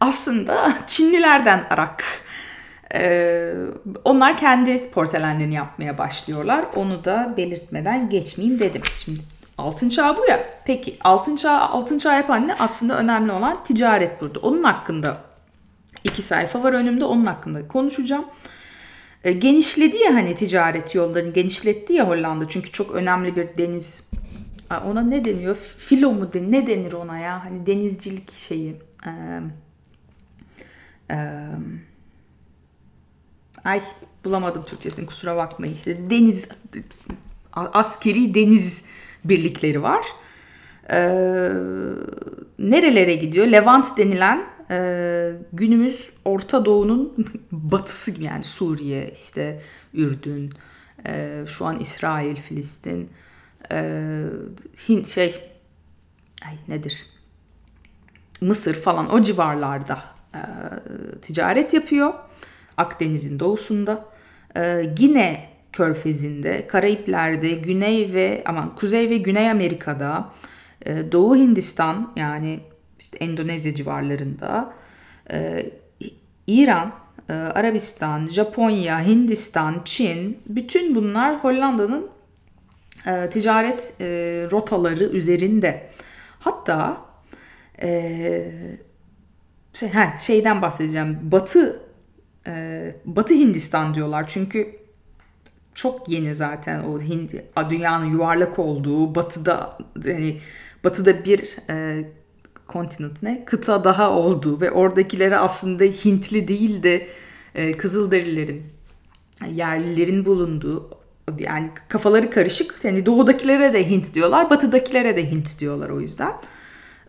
aslında 0.00 0.74
Çinlilerden 0.86 1.66
arak 1.70 2.04
ee, 2.94 3.54
onlar 4.04 4.38
kendi 4.38 4.90
porselenlerini 4.90 5.54
yapmaya 5.54 5.98
başlıyorlar. 5.98 6.64
Onu 6.76 7.04
da 7.04 7.34
belirtmeden 7.36 8.08
geçmeyeyim 8.10 8.60
dedim. 8.60 8.82
Şimdi 9.04 9.20
altın 9.58 9.88
çağ 9.88 10.16
bu 10.16 10.26
ya. 10.30 10.44
Peki 10.64 10.96
altın 11.04 11.36
çağ 11.36 11.60
altın 11.60 11.98
çağ 11.98 12.14
yapan 12.14 12.48
ne? 12.48 12.54
Aslında 12.54 12.98
önemli 12.98 13.32
olan 13.32 13.64
ticaret 13.64 14.20
burada. 14.20 14.38
Onun 14.38 14.62
hakkında 14.62 15.16
iki 16.04 16.22
sayfa 16.22 16.62
var 16.62 16.72
önümde. 16.72 17.04
Onun 17.04 17.24
hakkında 17.24 17.68
konuşacağım. 17.68 18.24
Ee, 19.24 19.32
genişledi 19.32 19.96
ya 19.96 20.14
hani 20.14 20.34
ticaret 20.34 20.94
yollarını 20.94 21.32
genişletti 21.32 21.92
ya 21.92 22.08
Hollanda. 22.08 22.48
Çünkü 22.48 22.72
çok 22.72 22.90
önemli 22.90 23.36
bir 23.36 23.58
deniz 23.58 24.10
ona 24.86 25.02
ne 25.02 25.24
deniyor? 25.24 25.56
Filo 25.78 26.12
mu 26.12 26.32
den 26.32 26.52
ne 26.52 26.66
denir 26.66 26.92
ona 26.92 27.18
ya? 27.18 27.44
Hani 27.44 27.66
denizcilik 27.66 28.30
şeyi. 28.30 28.76
Ee, 29.06 29.40
e, 31.10 31.16
Ay 33.64 33.82
bulamadım 34.24 34.64
Türkçesini 34.64 35.06
kusura 35.06 35.36
bakmayın. 35.36 35.74
İşte 35.74 36.10
deniz 36.10 36.48
askeri 37.52 38.34
deniz 38.34 38.84
birlikleri 39.24 39.82
var. 39.82 40.04
Ee, 40.90 41.50
nerelere 42.58 43.14
gidiyor? 43.14 43.46
Levant 43.46 43.98
denilen 43.98 44.44
e, 44.70 45.32
günümüz 45.52 46.10
Orta 46.24 46.64
Doğu'nun 46.64 47.26
batısı 47.52 48.10
gibi 48.10 48.24
yani 48.24 48.44
Suriye, 48.44 49.10
işte 49.14 49.60
Ürdün, 49.94 50.52
e, 51.06 51.44
şu 51.46 51.64
an 51.66 51.80
İsrail, 51.80 52.36
Filistin, 52.36 53.10
e, 53.72 54.22
Hint 54.88 55.08
şey 55.08 55.34
ay 56.48 56.56
nedir? 56.68 57.06
Mısır 58.40 58.74
falan 58.74 59.14
o 59.14 59.22
civarlarda 59.22 60.02
e, 60.34 60.40
ticaret 61.22 61.74
yapıyor. 61.74 62.14
Akdeniz'in 62.76 63.40
doğusunda. 63.40 64.04
E, 64.56 64.84
Gine 64.96 65.48
Körfezi'nde, 65.72 66.66
Karayipler'de, 66.66 67.50
Güney 67.50 68.12
ve 68.12 68.42
aman 68.46 68.74
Kuzey 68.74 69.10
ve 69.10 69.16
Güney 69.16 69.50
Amerika'da, 69.50 70.30
e, 70.86 71.12
Doğu 71.12 71.36
Hindistan 71.36 72.12
yani 72.16 72.60
işte 72.98 73.16
Endonezya 73.16 73.74
civarlarında, 73.74 74.72
e, 75.30 75.70
İran, 76.46 76.92
e, 77.28 77.32
Arabistan, 77.32 78.26
Japonya, 78.26 79.06
Hindistan, 79.06 79.82
Çin 79.84 80.38
bütün 80.46 80.94
bunlar 80.94 81.44
Hollanda'nın 81.44 82.06
e, 83.06 83.30
ticaret 83.30 83.96
e, 84.00 84.06
rotaları 84.50 85.04
üzerinde. 85.04 85.90
Hatta 86.40 86.96
e, 87.82 88.50
şey, 89.72 89.88
he, 89.88 90.18
şeyden 90.20 90.62
bahsedeceğim. 90.62 91.18
Batı 91.22 91.83
e, 92.46 92.96
Batı 93.04 93.34
Hindistan 93.34 93.94
diyorlar. 93.94 94.24
Çünkü 94.28 94.76
çok 95.74 96.08
yeni 96.08 96.34
zaten 96.34 96.84
o 96.84 97.00
Hindi, 97.00 97.46
dünyanın 97.70 98.04
yuvarlak 98.04 98.58
olduğu 98.58 99.14
batıda 99.14 99.78
yani 100.04 100.40
batıda 100.84 101.24
bir 101.24 101.56
e, 101.70 102.04
kontinent 102.66 103.22
ne? 103.22 103.44
Kıta 103.44 103.84
daha 103.84 104.10
olduğu 104.10 104.60
ve 104.60 104.70
oradakileri 104.70 105.36
aslında 105.36 105.84
Hintli 105.84 106.48
değil 106.48 106.82
de 106.82 107.06
e, 107.54 107.72
Kızılderililerin 107.72 108.62
yerlilerin 109.50 110.26
bulunduğu 110.26 110.90
yani 111.38 111.70
kafaları 111.88 112.30
karışık. 112.30 112.80
Yani 112.82 113.06
doğudakilere 113.06 113.72
de 113.72 113.90
Hint 113.90 114.14
diyorlar 114.14 114.50
batıdakilere 114.50 115.16
de 115.16 115.30
Hint 115.30 115.60
diyorlar 115.60 115.88
o 115.88 116.00
yüzden. 116.00 116.32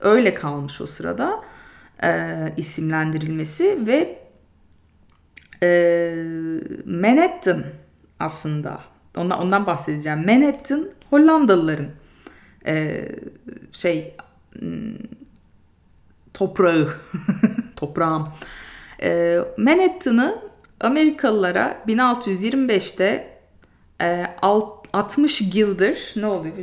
Öyle 0.01 0.33
kalmış 0.33 0.81
o 0.81 0.87
sırada 0.87 1.43
e, 2.03 2.37
isimlendirilmesi 2.57 3.87
ve 3.87 4.24
e, 5.63 6.15
Manhattan 6.85 7.63
aslında. 8.19 8.79
Ondan, 9.17 9.41
ondan 9.41 9.65
bahsedeceğim. 9.65 10.25
Manhattan 10.25 10.89
Hollandalıların 11.09 11.87
e, 12.67 13.05
şey 13.71 14.15
hmm, 14.59 14.95
toprağı 16.33 16.93
toprağım. 17.75 18.27
E, 19.01 19.39
Manhattan'ı 19.57 20.39
Amerikalılara 20.79 21.77
1625'te 21.87 23.37
e, 24.01 24.25
60 24.41 25.51
guilder 25.51 26.13
ne 26.15 26.25
oluyor 26.25 26.55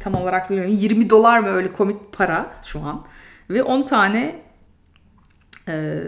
tam 0.00 0.14
olarak 0.14 0.50
bilmiyorum 0.50 0.76
20 0.78 1.10
dolar 1.10 1.38
mı 1.38 1.48
öyle 1.48 1.72
komik 1.72 2.12
para 2.12 2.52
şu 2.66 2.80
an 2.80 3.04
ve 3.50 3.62
10 3.62 3.82
tane 3.82 4.42
e, 5.68 6.00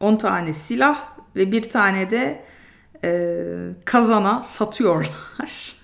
10 0.00 0.16
tane 0.16 0.52
silah 0.52 1.13
ve 1.36 1.52
bir 1.52 1.62
tane 1.62 2.10
de 2.10 2.44
e, 3.04 3.44
kazana 3.84 4.42
satıyorlar. 4.42 5.10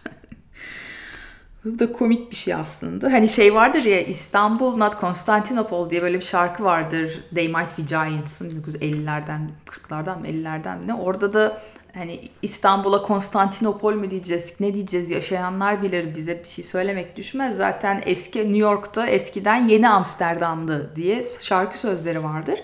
Bu 1.65 1.79
da 1.79 1.93
komik 1.93 2.31
bir 2.31 2.37
şey 2.37 2.55
aslında. 2.55 3.13
Hani 3.13 3.29
şey 3.29 3.55
vardır 3.55 3.83
ya 3.83 4.01
İstanbul 4.01 4.77
not 4.77 5.01
Constantinople 5.01 5.91
diye 5.91 6.03
böyle 6.03 6.19
bir 6.19 6.25
şarkı 6.25 6.65
vardır. 6.65 7.21
They 7.35 7.49
Might 7.49 7.79
Be 7.79 7.83
Giants'ın 7.83 8.63
1950'lerden 8.63 9.51
40'lardan 9.67 10.19
mı 10.19 10.27
50'lerden 10.27 10.79
mi 10.79 10.87
ne? 10.87 10.95
Orada 10.95 11.33
da 11.33 11.63
hani 11.95 12.21
İstanbul'a 12.43 13.03
Konstantinopol 13.03 13.95
mu 13.95 14.11
diyeceğiz, 14.11 14.61
ne 14.61 14.75
diyeceğiz 14.75 15.11
yaşayanlar 15.11 15.83
bilir 15.83 16.15
bize 16.15 16.41
bir 16.43 16.49
şey 16.49 16.65
söylemek 16.65 17.17
düşmez. 17.17 17.57
Zaten 17.57 18.03
eski 18.07 18.39
New 18.39 18.59
York'ta 18.59 19.07
eskiden 19.07 19.69
yeni 19.69 19.89
Amsterdam'dı 19.89 20.97
diye 20.97 21.23
şarkı 21.41 21.79
sözleri 21.79 22.25
vardır. 22.25 22.61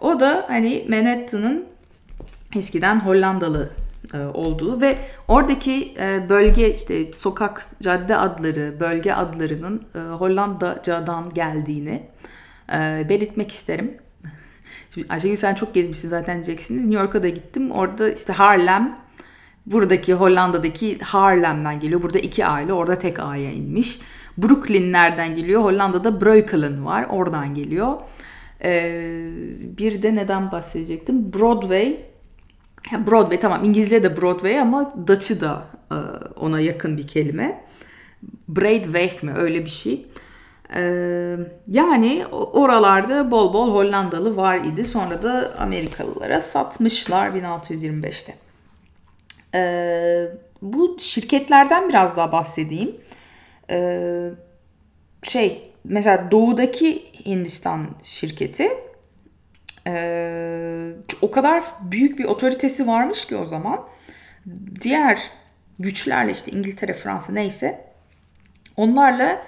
O 0.00 0.20
da 0.20 0.44
hani 0.48 0.86
Manhattan'ın 0.88 1.75
eskiden 2.54 3.00
Hollandalı 3.00 3.70
e, 4.14 4.18
olduğu 4.18 4.80
ve 4.80 4.98
oradaki 5.28 5.94
e, 5.98 6.28
bölge 6.28 6.72
işte 6.72 7.12
sokak 7.12 7.66
cadde 7.82 8.16
adları, 8.16 8.74
bölge 8.80 9.12
adlarının 9.12 9.82
e, 9.94 9.98
Hollandaca'dan 9.98 11.34
geldiğini 11.34 12.02
belirtmek 13.08 13.52
isterim. 13.52 13.94
Şimdi 14.94 15.06
Ayşegül 15.08 15.36
sen 15.36 15.54
çok 15.54 15.74
gezmişsin 15.74 16.08
zaten 16.08 16.34
diyeceksiniz. 16.34 16.86
New 16.86 17.02
York'a 17.02 17.22
da 17.22 17.28
gittim. 17.28 17.70
Orada 17.70 18.10
işte 18.10 18.32
Harlem, 18.32 18.98
buradaki 19.66 20.14
Hollanda'daki 20.14 20.98
Harlem'den 20.98 21.80
geliyor. 21.80 22.02
Burada 22.02 22.18
iki 22.18 22.46
aile, 22.46 22.72
orada 22.72 22.98
tek 22.98 23.20
aile 23.20 23.52
inmiş. 23.52 24.00
Brooklyn 24.38 24.92
nereden 24.92 25.36
geliyor? 25.36 25.62
Hollanda'da 25.62 26.20
Breukelen 26.20 26.86
var, 26.86 27.06
oradan 27.10 27.54
geliyor. 27.54 28.00
Bir 29.78 30.02
de 30.02 30.14
neden 30.14 30.52
bahsedecektim? 30.52 31.32
Broadway. 31.32 31.96
Broadway 32.92 33.40
tamam 33.40 33.64
İngilizce 33.64 34.02
de 34.02 34.16
Broadway 34.16 34.60
ama 34.60 34.94
Dutch'ı 35.06 35.40
da 35.40 35.66
e, 35.90 35.96
ona 36.40 36.60
yakın 36.60 36.96
bir 36.96 37.06
kelime. 37.06 37.64
Braidweg 38.48 39.22
mi 39.22 39.32
öyle 39.36 39.64
bir 39.64 39.70
şey. 39.70 40.06
Ee, 40.74 41.36
yani 41.66 42.26
oralarda 42.30 43.30
bol 43.30 43.52
bol 43.52 43.74
Hollandalı 43.74 44.36
var 44.36 44.56
idi. 44.56 44.84
Sonra 44.84 45.22
da 45.22 45.54
Amerikalılara 45.58 46.40
satmışlar 46.40 47.28
1625'te. 47.28 48.34
Ee, 49.54 50.28
bu 50.62 50.96
şirketlerden 51.00 51.88
biraz 51.88 52.16
daha 52.16 52.32
bahsedeyim. 52.32 52.96
Ee, 53.70 54.30
şey 55.22 55.70
mesela 55.84 56.30
doğudaki 56.30 57.04
Hindistan 57.26 57.86
şirketi 58.02 58.68
e, 59.86 60.92
o 61.22 61.30
kadar 61.30 61.64
büyük 61.80 62.18
bir 62.18 62.24
otoritesi 62.24 62.86
varmış 62.86 63.26
ki 63.26 63.36
o 63.36 63.46
zaman 63.46 63.80
diğer 64.80 65.22
güçlerle 65.78 66.32
işte 66.32 66.50
İngiltere, 66.50 66.92
Fransa 66.92 67.32
neyse 67.32 67.84
onlarla 68.76 69.42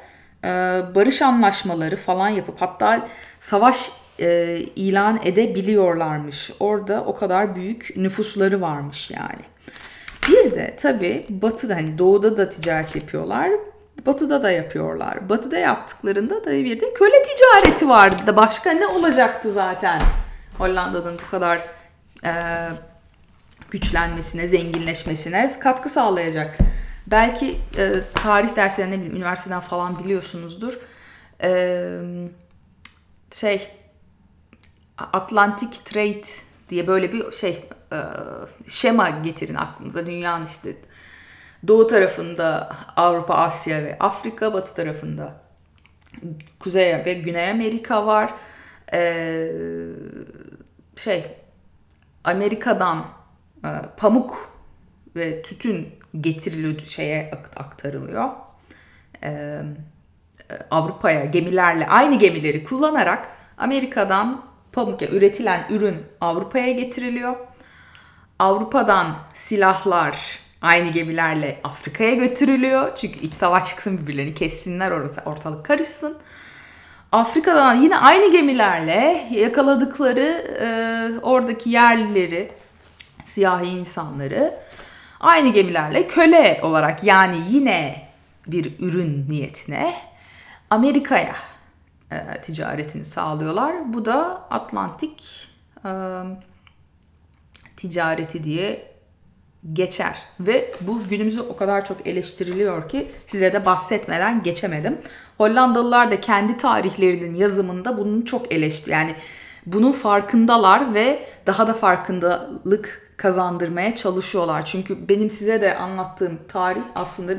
e, 0.45 0.49
barış 0.95 1.23
anlaşmaları 1.23 1.97
falan 1.97 2.29
yapıp 2.29 2.61
hatta 2.61 3.09
savaş 3.39 3.91
e, 4.21 4.59
ilan 4.77 5.21
edebiliyorlarmış. 5.25 6.51
Orada 6.61 7.05
o 7.05 7.15
kadar 7.15 7.57
büyük 7.57 7.93
nüfusları 7.97 8.61
varmış 8.61 9.11
yani. 9.11 9.43
Bir 10.29 10.55
de 10.55 10.75
tabii 10.77 11.27
batıda 11.29 11.75
hani 11.75 11.99
doğuda 11.99 12.37
da 12.37 12.49
ticaret 12.49 12.97
yapıyorlar. 12.97 13.51
Batı'da 14.07 14.43
da 14.43 14.51
yapıyorlar. 14.51 15.29
Batı'da 15.29 15.59
yaptıklarında 15.59 16.45
da 16.45 16.51
bir 16.51 16.81
de 16.81 16.95
köle 16.95 17.23
ticareti 17.23 17.89
vardı. 17.89 18.37
Başka 18.37 18.71
ne 18.71 18.87
olacaktı 18.87 19.53
zaten 19.53 20.01
Hollanda'nın 20.59 21.19
bu 21.27 21.31
kadar 21.31 21.61
e, 22.25 22.33
güçlenmesine, 23.71 24.49
zenginleşmesine 24.49 25.59
katkı 25.61 25.91
sağlayacak. 25.91 26.59
Belki 27.07 27.57
e, 27.79 27.93
tarih 28.15 28.57
derslerinde 28.57 28.95
üniversiteden 28.95 29.61
falan 29.61 30.05
biliyorsunuzdur. 30.05 30.79
E, 31.43 31.91
şey 33.33 33.69
Atlantic 34.99 35.85
Trade 35.85 36.29
diye 36.71 36.87
böyle 36.87 37.13
bir 37.13 37.33
şey 37.33 37.69
e, 37.93 37.99
şema 38.69 39.11
getirin 39.11 39.55
aklınıza. 39.55 40.07
Dünyanın 40.07 40.47
işte 40.47 40.77
doğu 41.69 41.87
tarafında 41.87 42.77
Avrupa, 42.97 43.35
Asya 43.35 43.85
ve 43.85 43.97
Afrika, 44.01 44.53
batı 44.53 44.75
tarafında 44.75 45.41
Kuzey 46.59 47.05
ve 47.05 47.15
Güney 47.15 47.51
Amerika 47.51 48.07
var. 48.07 48.35
E, 48.93 49.01
şey 50.99 51.27
Amerika'dan 52.25 53.05
e, 53.65 53.71
pamuk 53.97 54.59
ve 55.17 55.43
tütün 55.43 55.89
getiriliyor 56.21 56.81
şeye 56.87 57.31
aktarılıyor. 57.57 58.29
Ee, 59.23 59.61
Avrupa'ya 60.71 61.25
gemilerle 61.25 61.87
aynı 61.87 62.19
gemileri 62.19 62.65
kullanarak 62.65 63.29
Amerika'dan 63.59 64.45
pamuk 64.73 65.03
ya 65.03 65.09
üretilen 65.09 65.67
ürün 65.71 65.97
Avrupa'ya 66.21 66.73
getiriliyor. 66.73 67.37
Avrupa'dan 68.39 69.17
silahlar 69.35 70.39
aynı 70.63 70.89
gemilerle 70.91 71.61
Afrika'ya 71.65 72.15
götürülüyor. 72.15 72.95
Çünkü 72.95 73.21
iç 73.21 73.35
savaş 73.35 73.69
çıksın 73.69 73.99
birbirlerini 73.99 74.35
kessinler 74.35 74.91
orası 74.91 75.23
ortalık 75.27 75.67
karışsın. 75.67 76.19
Afrika'dan 77.13 77.75
yine 77.75 77.99
aynı 77.99 78.33
gemilerle 78.33 79.29
yakaladıkları 79.31 80.45
e, 80.61 80.69
oradaki 81.21 81.71
yerlileri, 81.71 82.53
siyahi 83.25 83.67
insanları 83.67 84.55
Aynı 85.21 85.53
gemilerle 85.53 86.07
köle 86.07 86.61
olarak 86.63 87.05
yani 87.05 87.43
yine 87.49 88.09
bir 88.47 88.79
ürün 88.79 89.29
niyetine 89.29 89.95
Amerika'ya 90.71 91.35
e, 92.13 92.41
ticaretini 92.41 93.05
sağlıyorlar. 93.05 93.93
Bu 93.93 94.05
da 94.05 94.47
Atlantik 94.51 95.49
e, 95.85 95.91
ticareti 97.77 98.45
diye 98.45 98.93
geçer. 99.73 100.19
Ve 100.41 100.75
bu 100.81 101.09
günümüzde 101.09 101.41
o 101.41 101.57
kadar 101.57 101.85
çok 101.85 102.07
eleştiriliyor 102.07 102.89
ki 102.89 103.11
size 103.27 103.53
de 103.53 103.67
bahsetmeden 103.67 104.43
geçemedim. 104.43 104.99
Hollandalılar 105.39 106.11
da 106.11 106.21
kendi 106.21 106.57
tarihlerinin 106.57 107.35
yazımında 107.35 107.99
bunun 107.99 108.23
çok 108.23 108.53
eleştiri 108.53 108.93
yani 108.93 109.15
bunun 109.67 109.93
farkındalar 109.93 110.95
ve 110.95 111.27
daha 111.47 111.67
da 111.67 111.75
farkındalık 111.75 113.13
kazandırmaya 113.17 113.95
çalışıyorlar. 113.95 114.65
Çünkü 114.65 115.09
benim 115.09 115.31
size 115.31 115.61
de 115.61 115.77
anlattığım 115.77 116.39
tarih 116.49 116.83
aslında 116.95 117.33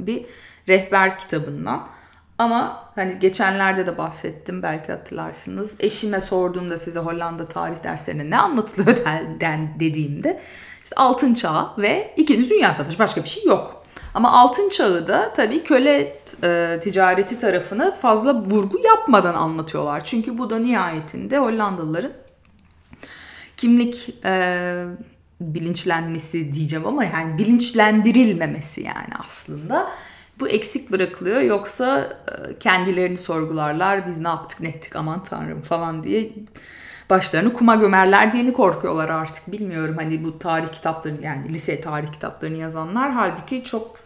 bir 0.00 0.26
rehber 0.68 1.18
kitabından. 1.18 1.88
Ama 2.38 2.84
hani 2.94 3.18
geçenlerde 3.18 3.86
de 3.86 3.98
bahsettim 3.98 4.62
belki 4.62 4.92
hatırlarsınız. 4.92 5.76
Eşime 5.80 6.20
sorduğumda 6.20 6.78
size 6.78 7.00
Hollanda 7.00 7.48
tarih 7.48 7.82
derslerinde 7.82 8.30
ne 8.30 8.38
anlatılıyor 8.38 8.96
dediğimde 9.80 10.40
işte 10.84 10.96
altın 10.96 11.34
çağ 11.34 11.74
ve 11.78 12.14
ikinci 12.16 12.50
dünya 12.50 12.74
savaşı 12.74 12.98
başka 12.98 13.24
bir 13.24 13.28
şey 13.28 13.44
yok. 13.44 13.79
Ama 14.14 14.32
altın 14.32 14.68
çağı 14.68 15.06
da 15.06 15.32
tabii 15.32 15.64
köle 15.64 16.16
e, 16.42 16.80
ticareti 16.82 17.40
tarafını 17.40 17.94
fazla 18.00 18.34
vurgu 18.34 18.78
yapmadan 18.84 19.34
anlatıyorlar. 19.34 20.04
Çünkü 20.04 20.38
bu 20.38 20.50
da 20.50 20.58
nihayetinde 20.58 21.38
Hollandalıların 21.38 22.12
kimlik 23.56 24.14
e, 24.24 24.84
bilinçlenmesi 25.40 26.52
diyeceğim 26.52 26.86
ama 26.86 27.04
yani 27.04 27.38
bilinçlendirilmemesi 27.38 28.82
yani 28.82 29.14
aslında. 29.24 29.90
Bu 30.40 30.48
eksik 30.48 30.92
bırakılıyor 30.92 31.40
yoksa 31.40 32.18
e, 32.28 32.58
kendilerini 32.58 33.16
sorgularlar 33.16 34.08
biz 34.08 34.18
ne 34.18 34.28
yaptık 34.28 34.60
ne 34.60 34.68
ettik 34.68 34.96
aman 34.96 35.22
tanrım 35.22 35.62
falan 35.62 36.04
diye 36.04 36.30
başlarını 37.10 37.52
kuma 37.52 37.74
gömerler 37.74 38.32
diye 38.32 38.42
mi 38.42 38.52
korkuyorlar 38.52 39.08
artık 39.08 39.52
bilmiyorum. 39.52 39.96
Hani 39.98 40.24
bu 40.24 40.38
tarih 40.38 40.68
kitapları 40.68 41.22
yani 41.22 41.48
lise 41.48 41.80
tarih 41.80 42.12
kitaplarını 42.12 42.56
yazanlar 42.56 43.10
halbuki 43.10 43.64
çok 43.64 43.99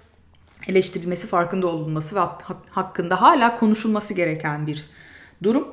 eleştirilmesi 0.68 1.26
farkında 1.26 1.66
olunması 1.66 2.16
ve 2.16 2.20
hakkında 2.70 3.20
hala 3.22 3.58
konuşulması 3.58 4.14
gereken 4.14 4.66
bir 4.66 4.84
durum. 5.42 5.68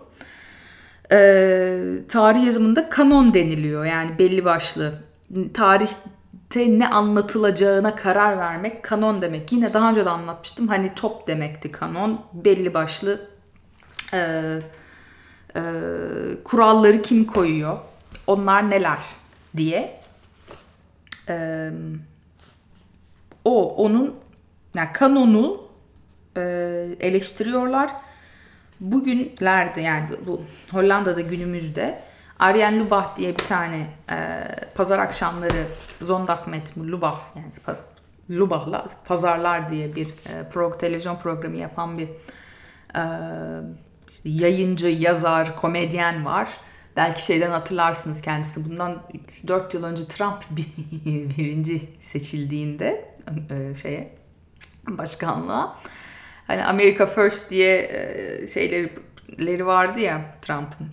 Ee, 1.11 1.79
tarih 2.07 2.45
yazımında 2.45 2.89
kanon 2.89 3.33
deniliyor 3.33 3.85
yani 3.85 4.19
belli 4.19 4.45
başlı 4.45 4.93
tarihte 5.53 6.79
ne 6.79 6.87
anlatılacağına 6.87 7.95
karar 7.95 8.37
vermek 8.37 8.83
kanon 8.83 9.21
demek. 9.21 9.51
Yine 9.51 9.73
daha 9.73 9.89
önce 9.89 10.05
de 10.05 10.09
anlatmıştım. 10.09 10.67
Hani 10.67 10.91
top 10.95 11.27
demekti 11.27 11.71
kanon. 11.71 12.21
Belli 12.33 12.73
başlı 12.73 13.27
e, 14.13 14.17
e, 15.55 15.61
kuralları 16.43 17.01
kim 17.01 17.25
koyuyor? 17.25 17.77
Onlar 18.27 18.69
neler 18.69 18.99
diye. 19.57 20.01
E, 21.29 21.69
o 23.45 23.75
onun 23.75 24.15
yani 24.75 24.89
kanonu 24.93 25.61
e, 26.37 26.41
eleştiriyorlar. 26.99 27.91
Bugünlerde 28.79 29.81
yani 29.81 30.05
bu 30.25 30.41
Hollanda'da 30.71 31.21
günümüzde 31.21 32.01
Arjen 32.39 32.79
Lubach 32.79 33.17
diye 33.17 33.31
bir 33.31 33.45
tane 33.45 33.87
e, 34.11 34.45
pazar 34.75 34.99
akşamları 34.99 35.65
Zondagmet 36.01 36.77
Lubach 36.77 37.19
yani 37.35 37.51
paz, 37.65 37.83
Lubach'la 38.29 38.85
Pazarlar 39.05 39.71
diye 39.71 39.95
bir 39.95 40.07
e, 40.07 40.49
pro, 40.53 40.77
televizyon 40.77 41.15
programı 41.15 41.57
yapan 41.57 41.97
bir 41.97 42.07
e, 42.95 43.03
işte 44.07 44.29
yayıncı, 44.29 44.87
yazar, 44.87 45.55
komedyen 45.55 46.25
var. 46.25 46.49
Belki 46.95 47.25
şeyden 47.25 47.51
hatırlarsınız 47.51 48.21
kendisi. 48.21 48.69
Bundan 48.69 49.03
4 49.47 49.73
yıl 49.73 49.83
önce 49.83 50.05
Trump 50.05 50.43
birinci 51.37 51.89
seçildiğinde 51.99 53.15
e, 53.49 53.75
şeye 53.75 54.20
başkanlığa 54.97 55.77
hani 56.47 56.65
America 56.65 57.05
First 57.05 57.49
diye 57.49 57.77
e, 57.77 58.47
şeyleri 58.47 59.65
vardı 59.65 59.99
ya 59.99 60.21
Trump'ın 60.41 60.87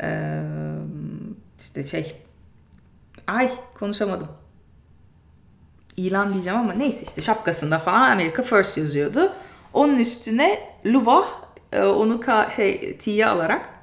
e, 0.00 0.42
işte 1.60 1.84
şey 1.84 2.22
ay 3.26 3.50
konuşamadım 3.74 4.28
ilan 5.96 6.32
diyeceğim 6.32 6.58
ama 6.58 6.72
neyse 6.72 7.04
işte 7.06 7.22
şapkasında 7.22 7.78
falan 7.78 8.10
America 8.10 8.42
First 8.42 8.78
yazıyordu. 8.78 9.32
Onun 9.72 9.96
üstüne 9.96 10.58
Lubah 10.86 11.26
onu 11.72 12.14
ka- 12.14 12.50
şey 12.56 12.98
tiye 12.98 13.26
alarak 13.26 13.73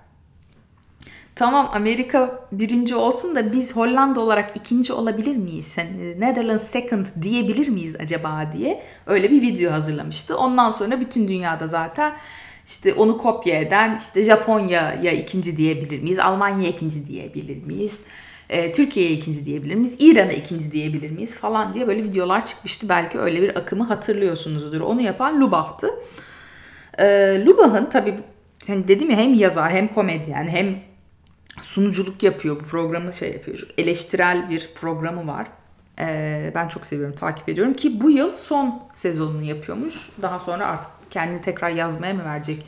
tamam 1.42 1.70
Amerika 1.74 2.48
birinci 2.52 2.96
olsun 2.96 3.36
da 3.36 3.54
biz 3.54 3.76
Hollanda 3.76 4.20
olarak 4.20 4.52
ikinci 4.56 4.94
olabilir 4.94 5.36
miyiz? 5.36 5.74
Yani 5.78 6.20
Netherlands 6.20 6.64
second 6.64 7.06
diyebilir 7.22 7.68
miyiz 7.68 7.96
acaba 8.00 8.54
diye 8.58 8.84
öyle 9.08 9.32
bir 9.32 9.42
video 9.42 9.72
hazırlamıştı. 9.72 10.38
Ondan 10.38 10.72
sonra 10.72 11.00
bütün 11.00 11.28
dünyada 11.28 11.68
zaten 11.68 12.14
işte 12.68 12.94
onu 12.94 13.18
kopya 13.18 13.62
eden 13.62 13.98
işte 13.98 14.24
Japonya'ya 14.24 15.12
ikinci 15.12 15.58
diyebilir 15.58 16.02
miyiz? 16.02 16.20
Almanya 16.20 16.70
ikinci 16.70 17.08
diyebilir 17.08 17.64
miyiz? 17.64 18.04
E, 18.50 18.72
Türkiye'ye 18.72 19.12
ikinci 19.12 19.46
diyebilir 19.46 19.76
miyiz? 19.76 19.96
İran'a 20.00 20.32
ikinci 20.32 20.72
diyebilir 20.72 21.12
miyiz? 21.12 21.36
Falan 21.36 21.74
diye 21.74 21.88
böyle 21.88 22.04
videolar 22.04 22.46
çıkmıştı. 22.46 22.90
Belki 22.90 23.20
öyle 23.20 23.42
bir 23.42 23.56
akımı 23.56 23.84
hatırlıyorsunuzdur. 23.84 24.82
Onu 24.82 25.02
yapan 25.02 25.42
Lubach'tı. 25.42 25.90
E, 27.00 27.06
Lubach'ın 27.46 27.86
tabii 27.86 28.16
hani 28.68 28.88
dedim 28.88 29.10
ya 29.10 29.18
hem 29.18 29.34
yazar 29.34 29.72
hem 29.72 29.88
komedyen 29.88 30.48
hem 30.48 30.91
sunuculuk 31.62 32.24
yapıyor. 32.24 32.60
Bu 32.60 32.64
programı 32.64 33.14
şey 33.14 33.34
yapıyor. 33.34 33.68
Eleştirel 33.78 34.50
bir 34.50 34.70
programı 34.76 35.28
var. 35.28 35.48
Ee, 36.00 36.52
ben 36.56 36.68
çok 36.68 36.86
seviyorum, 36.86 37.16
takip 37.16 37.50
ediyorum 37.50 37.74
ki 37.74 38.02
bu 38.02 38.12
yıl 38.12 38.32
son 38.36 38.84
sezonunu 38.94 39.44
yapıyormuş. 39.44 40.10
Daha 40.22 40.40
sonra 40.40 40.68
artık 40.68 40.90
kendini 41.10 41.42
tekrar 41.42 41.70
yazmaya 41.70 42.14
mı 42.14 42.26
verecek? 42.26 42.66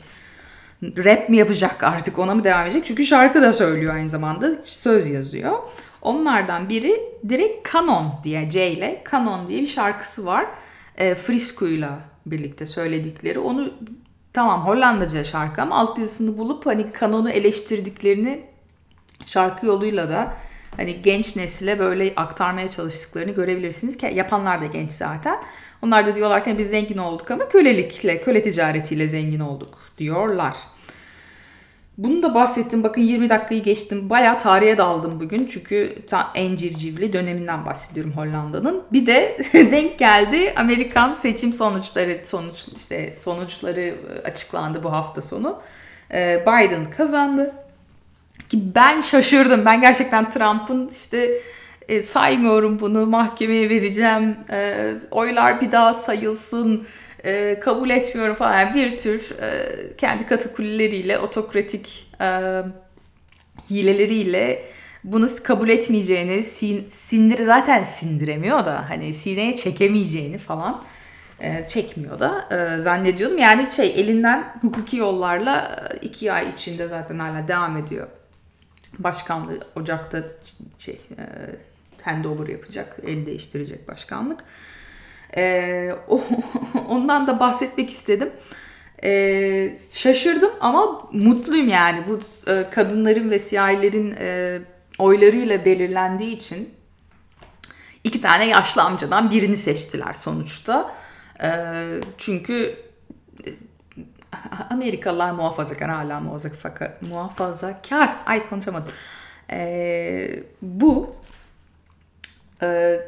Rap 0.82 1.28
mi 1.28 1.36
yapacak 1.36 1.82
artık 1.82 2.18
ona 2.18 2.34
mı 2.34 2.44
devam 2.44 2.66
edecek? 2.66 2.84
Çünkü 2.86 3.04
şarkı 3.04 3.42
da 3.42 3.52
söylüyor 3.52 3.94
aynı 3.94 4.08
zamanda. 4.08 4.62
Söz 4.62 5.06
yazıyor. 5.06 5.58
Onlardan 6.02 6.68
biri 6.68 7.00
direkt 7.28 7.72
Canon 7.72 8.06
diye 8.24 8.50
C 8.50 8.70
ile 8.70 9.04
Canon 9.10 9.48
diye 9.48 9.60
bir 9.60 9.66
şarkısı 9.66 10.26
var. 10.26 10.46
E, 10.96 11.14
Frisco'yla 11.14 11.98
birlikte 12.26 12.66
söyledikleri. 12.66 13.38
Onu 13.38 13.70
tamam 14.32 14.66
Hollandaca 14.66 15.24
şarkı 15.24 15.62
ama 15.62 15.76
alt 15.76 15.98
yazısını 15.98 16.38
bulup 16.38 16.66
hani 16.66 16.86
Canon'u 17.00 17.30
eleştirdiklerini 17.30 18.53
şarkı 19.26 19.66
yoluyla 19.66 20.08
da 20.08 20.34
hani 20.76 21.02
genç 21.02 21.36
nesile 21.36 21.78
böyle 21.78 22.12
aktarmaya 22.16 22.70
çalıştıklarını 22.70 23.30
görebilirsiniz 23.30 23.96
ki 23.96 24.12
yapanlar 24.14 24.60
da 24.60 24.66
genç 24.66 24.92
zaten. 24.92 25.36
Onlar 25.82 26.06
da 26.06 26.14
diyorlar 26.14 26.44
ki 26.44 26.58
biz 26.58 26.68
zengin 26.68 26.98
olduk 26.98 27.30
ama 27.30 27.48
kölelikle, 27.48 28.20
köle 28.20 28.42
ticaretiyle 28.42 29.08
zengin 29.08 29.40
olduk 29.40 29.78
diyorlar. 29.98 30.56
Bunu 31.98 32.22
da 32.22 32.34
bahsettim. 32.34 32.82
Bakın 32.82 33.00
20 33.00 33.28
dakikayı 33.28 33.62
geçtim. 33.62 34.10
Bayağı 34.10 34.38
tarihe 34.38 34.78
daldım 34.78 35.20
bugün. 35.20 35.46
Çünkü 35.46 35.96
ta 36.08 36.30
en 36.34 36.56
civcivli 36.56 37.12
döneminden 37.12 37.66
bahsediyorum 37.66 38.12
Hollanda'nın. 38.12 38.82
Bir 38.92 39.06
de 39.06 39.38
denk 39.52 39.98
geldi 39.98 40.52
Amerikan 40.56 41.14
seçim 41.14 41.52
sonuçları 41.52 42.20
sonuç 42.24 42.66
işte 42.76 43.16
sonuçları 43.18 43.94
açıklandı 44.24 44.84
bu 44.84 44.92
hafta 44.92 45.22
sonu. 45.22 45.60
Ee, 46.12 46.42
Biden 46.46 46.90
kazandı. 46.90 47.54
Ki 48.48 48.74
ben 48.74 49.00
şaşırdım. 49.00 49.64
Ben 49.64 49.80
gerçekten 49.80 50.30
Trump'ın 50.30 50.88
işte 50.88 51.30
e, 51.88 52.02
saymıyorum 52.02 52.80
bunu 52.80 53.06
mahkemeye 53.06 53.68
vereceğim. 53.68 54.36
E, 54.50 54.92
oylar 55.10 55.60
bir 55.60 55.72
daha 55.72 55.94
sayılsın. 55.94 56.86
E, 57.24 57.60
kabul 57.60 57.90
etmiyorum 57.90 58.34
falan. 58.34 58.74
Bir 58.74 58.98
tür 58.98 59.40
e, 59.40 59.66
kendi 59.96 60.26
katakulleriyle, 60.26 61.18
otokratik 61.18 62.10
e, 62.20 62.60
hileleriyle 63.70 64.64
bunu 65.04 65.28
kabul 65.42 65.68
etmeyeceğini, 65.68 66.44
sin, 66.44 66.88
sindir 66.90 67.46
zaten 67.46 67.82
sindiremiyor 67.82 68.64
da 68.64 68.90
hani 68.90 69.14
sineye 69.14 69.56
çekemeyeceğini 69.56 70.38
falan 70.38 70.82
e, 71.40 71.66
çekmiyor 71.68 72.20
da 72.20 72.48
e, 72.50 72.82
zannediyordum. 72.82 73.38
Yani 73.38 73.70
şey 73.70 74.00
elinden 74.00 74.44
hukuki 74.60 74.96
yollarla 74.96 75.88
e, 75.92 75.96
iki 76.06 76.32
ay 76.32 76.48
içinde 76.48 76.88
zaten 76.88 77.18
hala 77.18 77.48
devam 77.48 77.76
ediyor 77.76 78.06
başkanlığı 78.98 79.60
Ocak'ta 79.76 80.24
şey, 80.78 81.00
e, 81.18 81.24
handover 82.02 82.46
yapacak, 82.46 82.96
el 83.06 83.26
değiştirecek 83.26 83.88
başkanlık. 83.88 84.44
E, 85.36 85.94
o, 86.08 86.24
ondan 86.88 87.26
da 87.26 87.40
bahsetmek 87.40 87.90
istedim. 87.90 88.30
E, 89.04 89.78
şaşırdım 89.90 90.50
ama 90.60 91.08
mutluyum 91.12 91.68
yani 91.68 92.04
bu 92.08 92.20
e, 92.50 92.70
kadınların 92.70 93.30
ve 93.30 93.38
siyahilerin 93.38 94.14
e, 94.18 94.58
oylarıyla 94.98 95.64
belirlendiği 95.64 96.30
için 96.30 96.74
iki 98.04 98.20
tane 98.20 98.46
yaşlı 98.46 98.82
amcadan 98.82 99.30
birini 99.30 99.56
seçtiler 99.56 100.12
sonuçta. 100.12 100.94
E, 101.42 101.50
çünkü 102.18 102.76
Amerikalılar 104.70 105.30
muhafazakar 105.30 105.90
hala 105.90 106.20
muhafazakar. 106.20 106.92
muhafazakar. 107.00 108.16
Ay 108.26 108.48
konuşamadım. 108.48 108.92
Ee, 109.50 110.42
bu 110.62 111.16
e, 112.62 112.98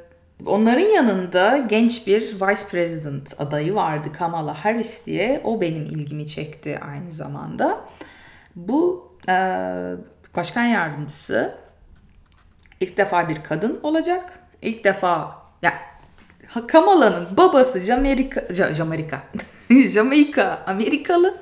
onların 0.47 0.87
yanında 0.87 1.57
genç 1.57 2.07
bir 2.07 2.21
vice 2.21 2.69
president 2.71 3.41
adayı 3.41 3.75
vardı 3.75 4.13
Kamala 4.13 4.65
Harris 4.65 5.07
diye. 5.07 5.41
O 5.45 5.61
benim 5.61 5.87
ilgimi 5.87 6.27
çekti 6.27 6.81
aynı 6.89 7.13
zamanda. 7.13 7.81
Bu 8.57 9.13
e, 9.29 9.33
başkan 10.37 10.65
yardımcısı 10.65 11.55
ilk 12.81 12.97
defa 12.97 13.29
bir 13.29 13.43
kadın 13.43 13.81
olacak. 13.83 14.39
İlk 14.63 14.85
defa 14.85 15.43
ya 15.63 15.73
Kamala'nın 16.67 17.27
babası 17.37 17.81
Jamerika, 17.81 18.55
Jamerika, 18.75 19.23
Jamaika 19.71 20.63
Amerikalı. 20.67 21.39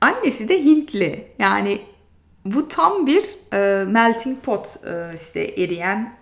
Annesi 0.00 0.48
de 0.48 0.64
Hintli. 0.64 1.28
Yani 1.38 1.80
bu 2.44 2.68
tam 2.68 3.06
bir 3.06 3.24
e, 3.52 3.84
melting 3.84 4.42
pot 4.42 4.76
e, 4.86 5.16
işte 5.16 5.40
eriyen 5.40 6.14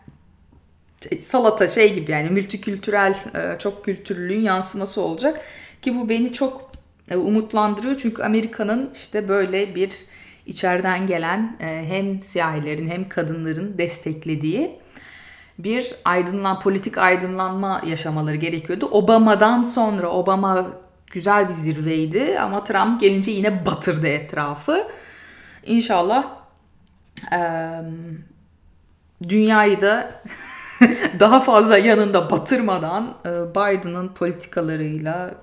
şey, 1.08 1.18
salata 1.18 1.68
şey 1.68 1.94
gibi 1.94 2.12
yani 2.12 2.30
multikültürel 2.30 3.14
e, 3.34 3.58
çok 3.58 3.84
kültürlülüğün 3.84 4.40
yansıması 4.40 5.00
olacak 5.00 5.40
ki 5.82 5.96
bu 5.96 6.08
beni 6.08 6.32
çok 6.32 6.70
e, 7.10 7.16
umutlandırıyor 7.16 7.96
çünkü 7.96 8.22
Amerika'nın 8.22 8.90
işte 8.94 9.28
böyle 9.28 9.74
bir 9.74 9.92
içeriden 10.46 11.06
gelen 11.06 11.56
e, 11.60 11.66
hem 11.66 12.22
siyahilerin 12.22 12.88
hem 12.88 13.08
kadınların 13.08 13.78
desteklediği 13.78 14.78
bir 15.58 15.94
aydınlan 16.04 16.60
politik 16.60 16.98
aydınlanma 16.98 17.82
yaşamaları 17.86 18.36
gerekiyordu. 18.36 18.86
Obama'dan 18.86 19.62
sonra 19.62 20.10
Obama 20.10 20.66
güzel 21.12 21.48
bir 21.48 21.54
zirveydi 21.54 22.40
ama 22.40 22.64
Trump 22.64 23.00
gelince 23.00 23.30
yine 23.30 23.66
batırdı 23.66 24.06
etrafı. 24.06 24.88
İnşallah 25.66 26.26
e, 27.32 27.40
dünyayı 29.28 29.80
da 29.80 30.10
daha 31.20 31.40
fazla 31.40 31.78
yanında 31.78 32.30
batırmadan 32.30 33.14
e, 33.24 33.30
Biden'ın 33.50 34.08
politikalarıyla 34.08 35.34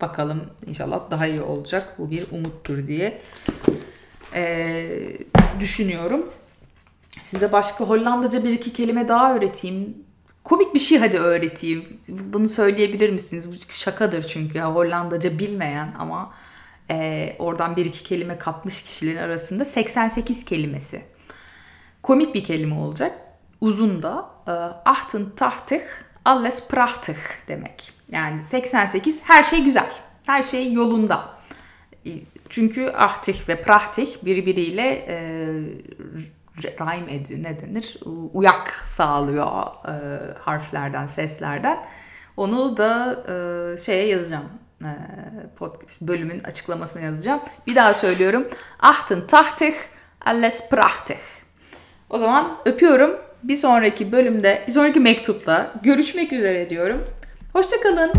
bakalım 0.00 0.40
inşallah 0.66 1.10
daha 1.10 1.26
iyi 1.26 1.42
olacak. 1.42 1.94
Bu 1.98 2.10
bir 2.10 2.26
umuttur 2.30 2.86
diye 2.86 3.20
e, 4.34 4.86
düşünüyorum. 5.60 6.30
Size 7.30 7.52
başka 7.52 7.84
Hollandaca 7.84 8.44
bir 8.44 8.50
iki 8.50 8.72
kelime 8.72 9.08
daha 9.08 9.34
öğreteyim. 9.34 10.04
Komik 10.44 10.74
bir 10.74 10.78
şey 10.78 10.98
hadi 10.98 11.18
öğreteyim. 11.18 12.00
Bunu 12.08 12.48
söyleyebilir 12.48 13.10
misiniz? 13.10 13.52
Bu 13.52 13.72
şakadır 13.72 14.22
çünkü 14.22 14.58
ya 14.58 14.74
Hollandaca 14.74 15.38
bilmeyen 15.38 15.94
ama 15.98 16.34
e, 16.90 17.36
oradan 17.38 17.76
bir 17.76 17.84
iki 17.84 18.04
kelime 18.04 18.38
kapmış 18.38 18.82
kişilerin 18.82 19.16
arasında 19.16 19.64
88 19.64 20.44
kelimesi. 20.44 21.02
Komik 22.02 22.34
bir 22.34 22.44
kelime 22.44 22.74
olacak. 22.74 23.18
Uzun 23.60 24.02
da 24.02 24.30
e, 24.46 24.50
ahtın 24.90 25.32
tahtık 25.36 26.12
alles 26.24 26.68
prachtig 26.68 27.18
demek. 27.48 27.92
Yani 28.12 28.44
88 28.44 29.22
her 29.24 29.42
şey 29.42 29.64
güzel. 29.64 29.90
Her 30.26 30.42
şey 30.42 30.72
yolunda. 30.72 31.28
E, 32.06 32.10
çünkü 32.48 32.88
ahtik 32.88 33.48
ve 33.48 33.62
prahtik 33.62 34.24
birbiriyle 34.24 35.04
e, 35.08 35.16
rhyme 36.58 37.14
ediyor 37.14 37.42
ne 37.42 37.60
denir 37.60 38.00
uyak 38.32 38.84
sağlıyor 38.88 39.66
e, 39.88 39.94
harflerden 40.38 41.06
seslerden 41.06 41.78
onu 42.36 42.76
da 42.76 43.22
e, 43.28 43.76
şeye 43.76 44.06
yazacağım 44.06 44.48
e, 44.82 44.92
podcast 45.56 46.02
bölümün 46.02 46.40
açıklamasına 46.40 47.02
yazacağım 47.02 47.40
bir 47.66 47.74
daha 47.74 47.94
söylüyorum 47.94 48.48
ahtın 48.80 49.26
tahtık 49.26 49.74
Alles 50.26 50.70
prachtig. 50.70 51.18
O 52.10 52.18
zaman 52.18 52.56
öpüyorum. 52.64 53.10
Bir 53.42 53.56
sonraki 53.56 54.12
bölümde, 54.12 54.64
bir 54.66 54.72
sonraki 54.72 55.00
mektupla 55.00 55.74
görüşmek 55.82 56.32
üzere 56.32 56.70
diyorum. 56.70 57.04
Hoşçakalın. 57.52 58.12